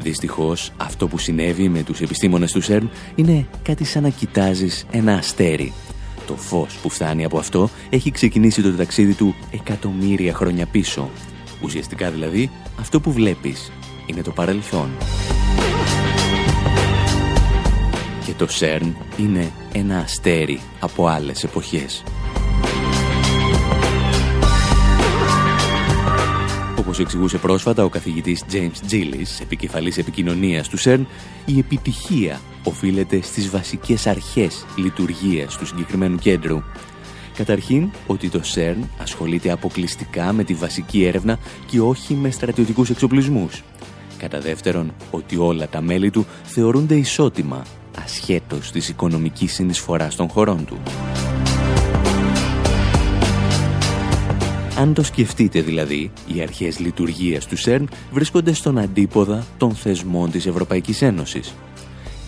Δυστυχώς 0.00 0.72
αυτό 0.76 1.08
που 1.08 1.18
συνέβη 1.18 1.68
με 1.68 1.82
τους 1.82 2.00
επιστήμονες 2.00 2.52
του 2.52 2.60
ΣΕΡΝ 2.60 2.90
είναι 3.14 3.46
κάτι 3.62 3.84
σαν 3.84 4.02
να 4.02 4.08
κοιτάζεις 4.08 4.86
ένα 4.90 5.14
αστέρι. 5.14 5.72
Το 6.26 6.36
φως 6.36 6.74
που 6.82 6.88
φτάνει 6.88 7.24
από 7.24 7.38
αυτό 7.38 7.70
έχει 7.90 8.10
ξεκινήσει 8.10 8.62
το 8.62 8.72
ταξίδι 8.72 9.14
του 9.14 9.34
εκατομμύρια 9.50 10.34
χρόνια 10.34 10.66
πίσω. 10.66 11.10
Ουσιαστικά 11.62 12.10
δηλαδή 12.10 12.50
αυτό 12.80 13.00
που 13.00 13.12
βλέπεις 13.12 13.72
είναι 14.06 14.22
το 14.22 14.30
παρελθόν. 14.30 14.88
Και 18.26 18.32
το 18.32 18.46
ΣΕΡΝ 18.46 18.96
είναι 19.16 19.50
ένα 19.72 19.98
αστέρι 19.98 20.60
από 20.80 21.06
άλλες 21.06 21.44
εποχές. 21.44 22.02
Όπως 26.94 27.06
εξηγούσε 27.06 27.38
πρόσφατα 27.38 27.84
ο 27.84 27.88
καθηγητής 27.88 28.44
James 28.52 28.92
Gillis, 28.92 29.40
επικεφαλής 29.42 29.98
επικοινωνίας 29.98 30.68
του 30.68 30.76
ΣΕΡΝ, 30.76 31.06
η 31.44 31.58
επιτυχία 31.58 32.40
οφείλεται 32.64 33.20
στις 33.22 33.50
βασικές 33.50 34.06
αρχές 34.06 34.64
λειτουργίας 34.76 35.56
του 35.56 35.66
συγκεκριμένου 35.66 36.16
κέντρου. 36.16 36.62
Καταρχήν, 37.36 37.90
ότι 38.06 38.28
το 38.28 38.42
ΣΕΡΝ 38.42 38.90
ασχολείται 38.98 39.50
αποκλειστικά 39.50 40.32
με 40.32 40.44
τη 40.44 40.54
βασική 40.54 41.04
έρευνα 41.04 41.38
και 41.66 41.80
όχι 41.80 42.14
με 42.14 42.30
στρατιωτικούς 42.30 42.90
εξοπλισμούς. 42.90 43.62
Κατά 44.18 44.40
δεύτερον, 44.40 44.92
ότι 45.10 45.36
όλα 45.36 45.68
τα 45.68 45.80
μέλη 45.80 46.10
του 46.10 46.26
θεωρούνται 46.42 46.94
ισότιμα, 46.94 47.62
ασχέτως 48.04 48.70
της 48.70 48.88
οικονομικής 48.88 49.52
συνεισφοράς 49.52 50.16
των 50.16 50.28
χωρών 50.28 50.64
του. 50.64 50.78
Αν 54.76 54.94
το 54.94 55.02
σκεφτείτε 55.02 55.60
δηλαδή, 55.60 56.10
οι 56.34 56.40
αρχές 56.40 56.78
λειτουργίας 56.78 57.46
του 57.46 57.56
ΣΕΡΝ 57.56 57.88
βρίσκονται 58.12 58.52
στον 58.52 58.78
αντίποδα 58.78 59.46
των 59.56 59.74
θεσμών 59.74 60.30
της 60.30 60.46
Ευρωπαϊκής 60.46 61.02
Ένωσης. 61.02 61.54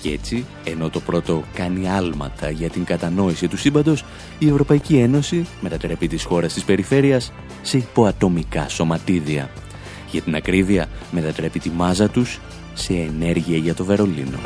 Και 0.02 0.10
έτσι, 0.10 0.44
ενώ 0.64 0.90
το 0.90 1.00
πρώτο 1.00 1.42
κάνει 1.54 1.88
άλματα 1.88 2.50
για 2.50 2.70
την 2.70 2.84
κατανόηση 2.84 3.48
του 3.48 3.56
σύμπαντος, 3.56 4.04
η 4.38 4.48
Ευρωπαϊκή 4.48 4.96
Ένωση 4.96 5.46
μετατρέπει 5.60 6.08
τις 6.08 6.24
χώρες 6.24 6.52
της 6.52 6.64
περιφέρειας 6.64 7.32
σε 7.62 7.76
υποατομικά 7.76 8.68
σωματίδια. 8.68 9.50
Για 10.10 10.20
την 10.20 10.34
ακρίβεια, 10.34 10.88
μετατρέπει 11.10 11.58
τη 11.58 11.70
μάζα 11.70 12.08
τους 12.08 12.40
σε 12.74 12.92
ενέργεια 12.92 13.56
για 13.56 13.74
το 13.74 13.84
Βερολίνο. 13.84 14.38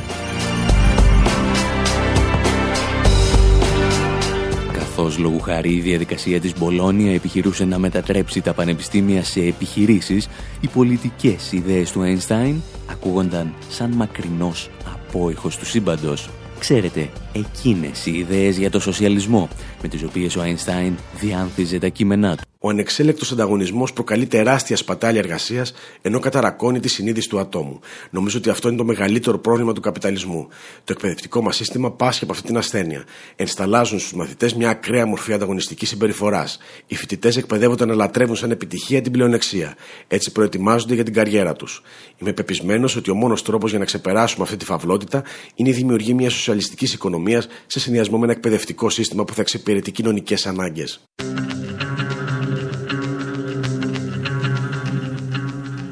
Καθώς 5.03 5.19
λόγου 5.19 5.41
χαρή 5.41 5.75
η 5.75 5.81
διαδικασία 5.81 6.41
της 6.41 6.59
Μπολόνια 6.59 7.15
επιχειρούσε 7.15 7.65
να 7.65 7.79
μετατρέψει 7.79 8.41
τα 8.41 8.53
πανεπιστήμια 8.53 9.25
σε 9.25 9.41
επιχειρήσεις, 9.41 10.29
οι 10.61 10.67
πολιτικές 10.67 11.53
ιδέες 11.53 11.93
του 11.93 12.01
Einstein 12.01 12.55
ακούγονταν 12.91 13.55
σαν 13.69 13.91
μακρινός 13.91 14.71
απόϊχος 14.95 15.57
του 15.57 15.67
σύμπαντος. 15.67 16.31
Ξέρετε, 16.59 17.11
εκείνες 17.33 18.07
οι 18.07 18.11
ιδέες 18.11 18.59
για 18.59 18.71
το 18.71 18.81
σοσιαλισμό, 18.81 19.49
με 19.83 19.89
τις 19.89 20.03
οποίες 20.03 20.37
ο 20.37 20.43
Einstein 20.43 20.93
διάνθιζε 21.21 21.79
τα 21.79 21.89
κείμενά 21.89 22.37
του. 22.37 22.43
Ο 22.63 22.69
ανεξέλεκτος 22.69 23.33
ανταγωνισμός 23.33 23.93
προκαλεί 23.93 24.27
τεράστια 24.27 24.77
σπατάλη 24.77 25.19
εργασίας, 25.19 25.73
ενώ 26.01 26.19
καταρακώνει 26.19 26.81
τη 26.81 26.89
συνείδηση 26.89 27.29
του 27.29 27.39
ατόμου. 27.39 27.81
Νομίζω 28.11 28.39
ότι 28.39 28.51
αυτό 28.51 28.69
είναι 28.69 28.77
το 28.77 28.85
μεγαλύτερο 28.85 29.39
πρόβλημα 29.39 29.73
του 29.73 29.81
καπιταλισμού. 29.81 30.49
Το 30.85 30.93
εκπαιδευτικό 30.93 31.43
μας 31.43 31.57
σύστημα 31.57 31.93
πάσχει 31.93 32.25
από 32.25 32.33
αυτή 32.33 32.47
την 32.47 32.57
ασθένεια. 32.57 33.05
Ενσταλάζουν 33.37 33.99
στους 33.99 34.13
μαθητές 34.13 34.55
μια 34.55 34.71
ακραία 34.71 35.07
μορφή 35.07 35.33
ανταγωνιστικής 35.33 35.89
συμπεριφοράς. 35.89 36.59
Οι 36.87 36.97
φοιτητές 36.97 37.37
εκπαιδεύονται 37.37 37.85
να 37.85 37.95
λατρεύουν 37.95 38.37
σαν 38.37 38.51
επιτυχία 38.51 39.03
την 39.03 39.13
πλεονεξία. 39.13 39.77
Έτσι 40.09 40.33
προετοιμάζονται 40.33 40.95
για 40.95 41.05
την 41.05 41.13
καριέρα 41.13 41.53
τους. 41.53 41.83
Είμαι 42.19 42.33
πεπισμένος 42.33 42.97
ότι 42.97 43.11
ο 43.11 43.15
μόνος 43.15 43.43
τρόπος 43.43 43.71
για 43.71 43.79
να 43.79 43.85
ξεπεράσουμε 43.85 44.45
αυτή 44.45 44.57
τη 44.57 44.65
φαυλότητα 44.65 45.23
είναι 45.55 45.69
η 45.69 45.73
δημιουργία 45.73 46.15
μιας 46.15 46.33
σοσιαλιστικής 46.33 46.93
οικονομίας 46.93 47.47
σε 47.67 47.81
συνδυασμό 47.81 48.19
με 48.19 48.25
ένα 48.25 48.33
εκπαιδευτικό 48.33 48.91
σύστημα 48.91 49.25
που 49.25 49.35
θα 49.35 49.41
εξυπηρετεί 49.41 49.69
κοινωνικές 49.79 50.47
ανάγκες. 50.47 51.01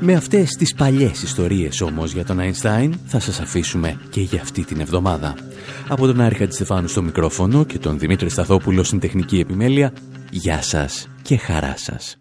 Με 0.01 0.15
αυτές 0.15 0.51
τις 0.51 0.75
παλιές 0.75 1.23
ιστορίες 1.23 1.81
όμως 1.81 2.13
για 2.13 2.25
τον 2.25 2.39
Einstein 2.41 2.91
θα 3.07 3.21
σας 3.21 3.41
αφήσουμε 3.41 4.01
και 4.11 4.21
για 4.21 4.41
αυτή 4.41 4.65
την 4.65 4.81
εβδομάδα. 4.81 5.35
Από 5.89 6.07
τον 6.07 6.21
Άρη 6.21 6.35
Χατζηστεφάνου 6.35 6.89
στο 6.89 7.03
μικρόφωνο 7.03 7.65
και 7.65 7.79
τον 7.79 7.99
Δημήτρη 7.99 8.29
Σταθόπουλο 8.29 8.83
στην 8.83 8.99
τεχνική 8.99 9.39
επιμέλεια, 9.39 9.93
γεια 10.31 10.63
σας 10.63 11.09
και 11.23 11.37
χαρά 11.37 11.75
σας. 11.77 12.19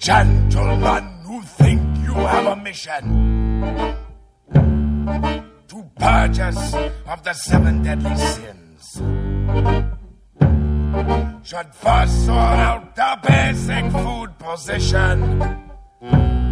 gentlemen 0.00 1.04
who 1.26 1.42
think 1.60 1.82
you 2.06 2.14
have 2.32 2.46
a 2.46 2.56
mission 2.56 3.02
to 5.68 5.90
purge 5.96 6.38
us 6.38 6.74
of 6.74 7.22
the 7.24 7.32
seven 7.32 7.82
deadly 7.82 8.16
sins. 8.16 9.02
should 11.42 11.74
first 11.74 12.26
sort 12.26 12.58
out 12.68 12.94
the 12.94 13.18
basic 13.26 13.90
food 13.90 14.30
position. 14.38 15.16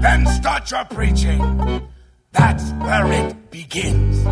Then 0.01 0.27
start 0.27 0.71
your 0.71 0.85
preaching. 0.87 1.89
That's 2.33 2.71
where 2.73 3.13
it 3.13 3.51
begins. 3.51 4.25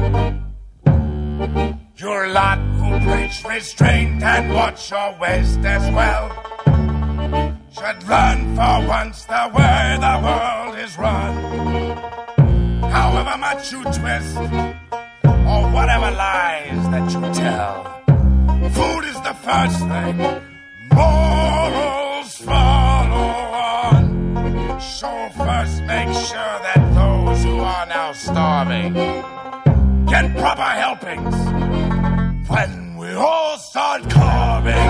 Your 1.97 2.29
lot 2.29 2.59
who 2.79 3.11
preach 3.11 3.45
restraint 3.45 4.23
and 4.23 4.55
watch 4.55 4.91
your 4.91 5.17
waist 5.21 5.59
as 5.61 5.85
well 5.95 6.27
should 7.77 8.09
learn 8.09 8.57
for 8.57 8.89
once 8.89 9.25
the 9.25 9.51
way 9.55 9.97
the 10.01 10.21
world 10.25 10.79
is 10.79 10.97
run. 10.99 11.26
However 13.27 13.41
much 13.41 13.73
you 13.73 13.83
twist 13.83 14.37
or 14.37 15.63
whatever 15.75 16.11
lies 16.13 16.89
that 16.93 17.11
you 17.11 17.21
tell. 17.35 17.83
Food 18.71 19.05
is 19.05 19.21
the 19.23 19.35
first 19.43 19.81
thing. 19.81 20.17
Morals 20.95 22.37
follow 22.37 23.27
on. 23.75 24.81
So 24.81 25.11
first 25.37 25.83
make 25.83 26.13
sure 26.15 26.57
that 26.67 26.81
those 26.95 27.43
who 27.43 27.59
are 27.59 27.87
now 27.87 28.13
starving 28.13 28.95
get 30.07 30.37
proper 30.37 30.71
helpings. 30.85 31.35
When 32.49 32.97
we 32.97 33.11
all 33.11 33.59
start 33.59 34.09
carving. 34.09 34.89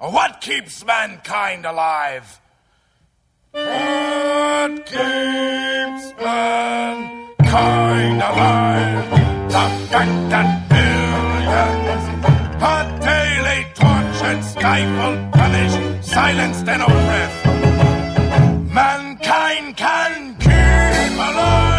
What 0.00 0.40
keeps 0.40 0.84
mankind 0.84 1.66
alive? 1.66 2.41
What 3.54 4.86
keeps 4.86 6.14
mankind 6.24 7.42
alive? 8.22 9.10
The 9.50 9.64
fact 9.90 10.30
that 10.30 10.48
billions 10.70 12.04
are 12.62 12.86
daily 13.00 13.66
tortured, 13.74 14.42
stifled, 14.42 15.32
punished, 15.32 15.80
silenced, 16.02 16.66
and 16.66 16.82
oppressed. 16.82 17.44
Mankind 18.72 19.76
can 19.76 20.34
keep 20.38 21.18
alive 21.18 21.71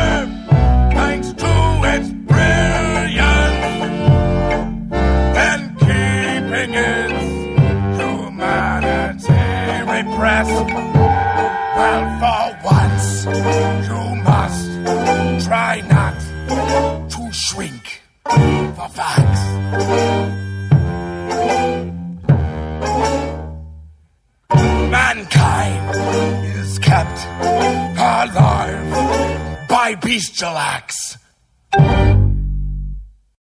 alive 28.24 29.68
by 29.68 29.96
Beastalax. 29.96 31.18